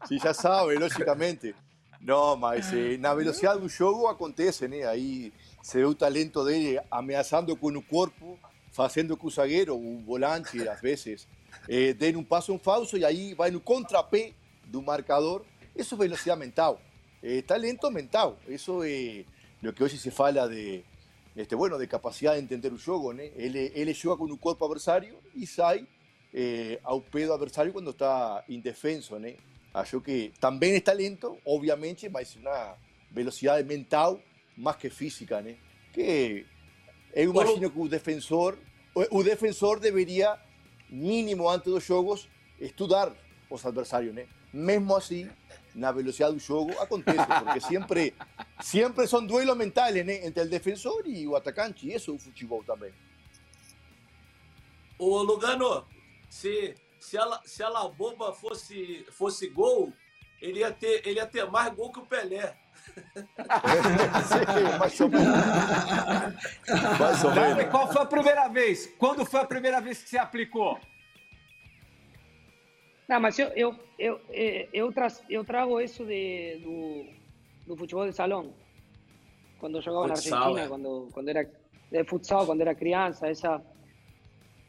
[0.07, 1.55] Se já sabe, logicamente.
[2.01, 4.85] Não, mas eh, na velocidade do jogo acontece, né?
[4.85, 8.39] Aí se vê o talento dele ameaçando com o corpo,
[8.71, 11.27] fazendo que o zagueiro, o volante, às vezes,
[11.69, 14.33] eh, dê um passo falso e aí vai no contrapé
[14.65, 15.45] do marcador.
[15.75, 16.81] Isso é velocidade mental,
[17.23, 18.39] é talento mental.
[18.49, 19.25] Isso é
[19.63, 20.85] o que hoje se fala de,
[21.35, 23.31] este, bueno, de capacidade de entender o jogo, né?
[23.37, 25.87] Ele, ele joga com o corpo adversário e sai
[26.33, 29.37] eh, ao pé do adversário quando está indefenso, né?
[29.73, 32.77] Acho que também é talento, obviamente, mas uma
[33.11, 34.21] velocidade mental
[34.57, 35.55] más que física, ¿no?
[35.93, 36.47] Que
[37.13, 38.59] eu imagino que o defensor,
[38.95, 40.37] o defensor debería
[40.95, 42.29] mínimo antes dos jogos
[42.61, 43.13] estudar
[43.51, 44.27] os adversarios, né?
[44.53, 45.29] Mesmo assim,
[45.75, 48.15] na velocidade do jogo acontece, porque sempre
[48.61, 50.25] sempre são duelos mentais, né?
[50.25, 52.93] Entre o defensor e o atacante, e isso é o futebol também.
[54.99, 55.85] Ô Lugano,
[56.31, 59.93] se se a, se a Laboba fosse fosse gol,
[60.41, 62.57] ele ia ter ele ia ter mais gol que o Pelé.
[64.79, 65.27] mais ou menos.
[66.99, 67.71] Mais ou menos.
[67.71, 68.87] Qual foi a primeira vez?
[68.99, 70.79] Quando foi a primeira vez que você aplicou?
[73.09, 77.07] Não, mas eu, eu, eu, eh, eu, tra eu trago isso de, do,
[77.67, 78.55] do futebol de salão.
[79.59, 80.69] Quando eu jogava futsal, na Argentina, é.
[80.69, 81.51] quando, quando era
[81.91, 83.63] de futsal, quando era criança, essa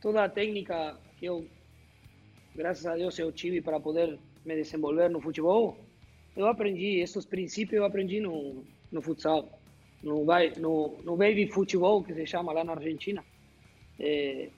[0.01, 1.47] toda a técnica que eu,
[2.53, 5.77] graças a Deus, eu tive para poder me desenvolver no futebol,
[6.35, 9.49] eu aprendi, esses princípios eu aprendi no, no futsal,
[10.03, 10.25] no,
[10.57, 13.23] no, no baby futebol, que se chama lá na Argentina.
[13.99, 14.49] É,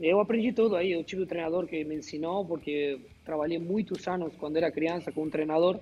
[0.00, 4.34] eu aprendi tudo aí, eu tive um treinador que me ensinou, porque trabalhei muitos anos
[4.36, 5.80] quando era criança com um treinador,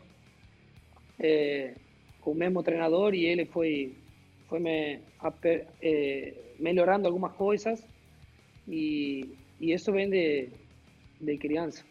[1.19, 1.75] é,
[2.21, 3.97] com o mesmo treinador, e ele foi,
[4.49, 5.01] foi me
[5.83, 7.85] é, melhorando algumas coisas,
[8.67, 10.49] e, e isso vem de,
[11.21, 11.85] de criança.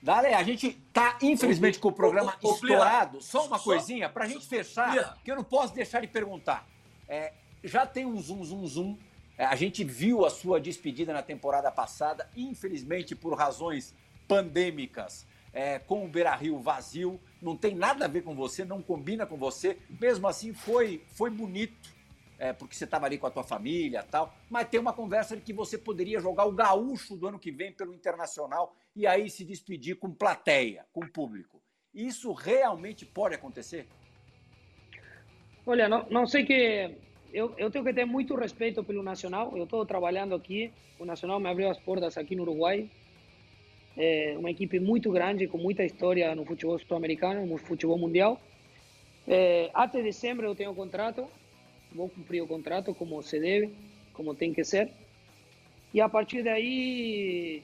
[0.00, 3.20] Dale, a gente tá, infelizmente, com o programa ô, ô, ô, estourado.
[3.20, 6.66] Só uma coisinha, para a gente fechar, que eu não posso deixar de perguntar.
[7.08, 7.32] É,
[7.64, 8.98] já tem um zoom, zoom, zoom.
[9.36, 13.94] É, a gente viu a sua despedida na temporada passada, infelizmente, por razões
[14.28, 17.20] pandêmicas, é, com o Beira Rio vazio.
[17.42, 19.78] Não tem nada a ver com você, não combina com você.
[20.00, 21.97] Mesmo assim, foi, foi bonito
[22.38, 25.42] é, porque você estava ali com a tua família tal, mas tem uma conversa de
[25.42, 29.44] que você poderia jogar o gaúcho do ano que vem pelo Internacional e aí se
[29.44, 31.60] despedir com plateia, com público.
[31.92, 33.88] Isso realmente pode acontecer?
[35.66, 36.96] Olha, não, não sei que
[37.32, 39.56] eu, eu tenho que ter muito respeito pelo Nacional.
[39.56, 42.88] Eu estou trabalhando aqui, o Nacional me abriu as portas aqui no Uruguai.
[43.96, 48.40] É uma equipe muito grande, com muita história no futebol sul-americano, no futebol mundial.
[49.26, 51.28] É, até dezembro eu tenho contrato,
[51.92, 53.74] vou cumprir o contrato como se deve,
[54.12, 54.90] como tem que ser.
[55.92, 57.62] E a partir daí,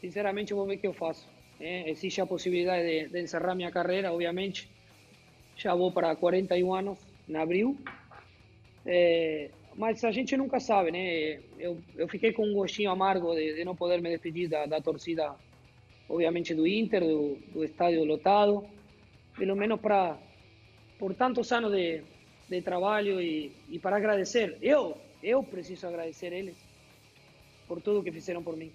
[0.00, 1.28] sinceramente, vou ver o que eu faço.
[1.58, 4.68] É, existe a possibilidade de, de, encerrar minha carreira, obviamente.
[5.56, 6.98] Já vou para 41 anos,
[7.28, 7.76] em abril.
[8.86, 11.40] É, mas a gente nunca sabe, né?
[11.58, 14.80] Eu, eu fiquei com um gostinho amargo de, de não poder me despedir da, da
[14.80, 15.34] torcida,
[16.08, 18.64] obviamente, do Inter, do, do estádio lotado.
[19.36, 20.18] Pelo menos para,
[20.98, 22.02] por tantos anos de,
[22.50, 24.58] de trabalho e, e para agradecer.
[24.60, 26.56] Eu, eu preciso agradecer eles
[27.68, 28.72] por tudo que fizeram por mim.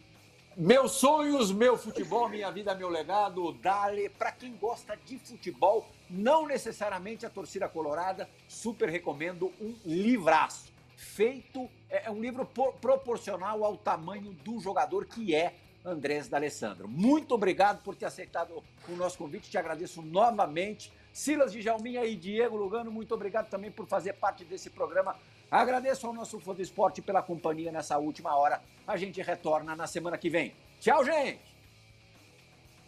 [0.58, 4.08] Meus sonhos, meu futebol, minha vida, meu legado, Dale.
[4.08, 10.72] Para quem gosta de futebol, não necessariamente a torcida colorada, super recomendo um livraço.
[10.96, 16.88] Feito, é, é um livro por, proporcional ao tamanho do jogador que é Andrés D'Alessandro.
[16.88, 20.90] Muito obrigado por ter aceitado o nosso convite, te agradeço novamente.
[21.16, 25.16] Silas de Jalminha e Diego Lugano, muito obrigado também por fazer parte desse programa.
[25.50, 28.62] Agradeço ao nosso Fã do Esporte pela companhia nessa última hora.
[28.86, 30.54] A gente retorna na semana que vem.
[30.78, 31.40] Tchau, gente!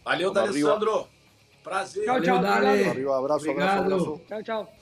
[0.03, 1.07] Valeu, D'Alessandro.
[1.63, 2.03] Prazer.
[2.03, 2.36] Tchau, Valeu, tchau.
[2.36, 2.89] Obrigado.
[2.89, 3.80] Arriba, abrazo, Obrigado.
[3.80, 4.21] abrazo, abrazo.
[4.28, 4.73] Tchau, tchau.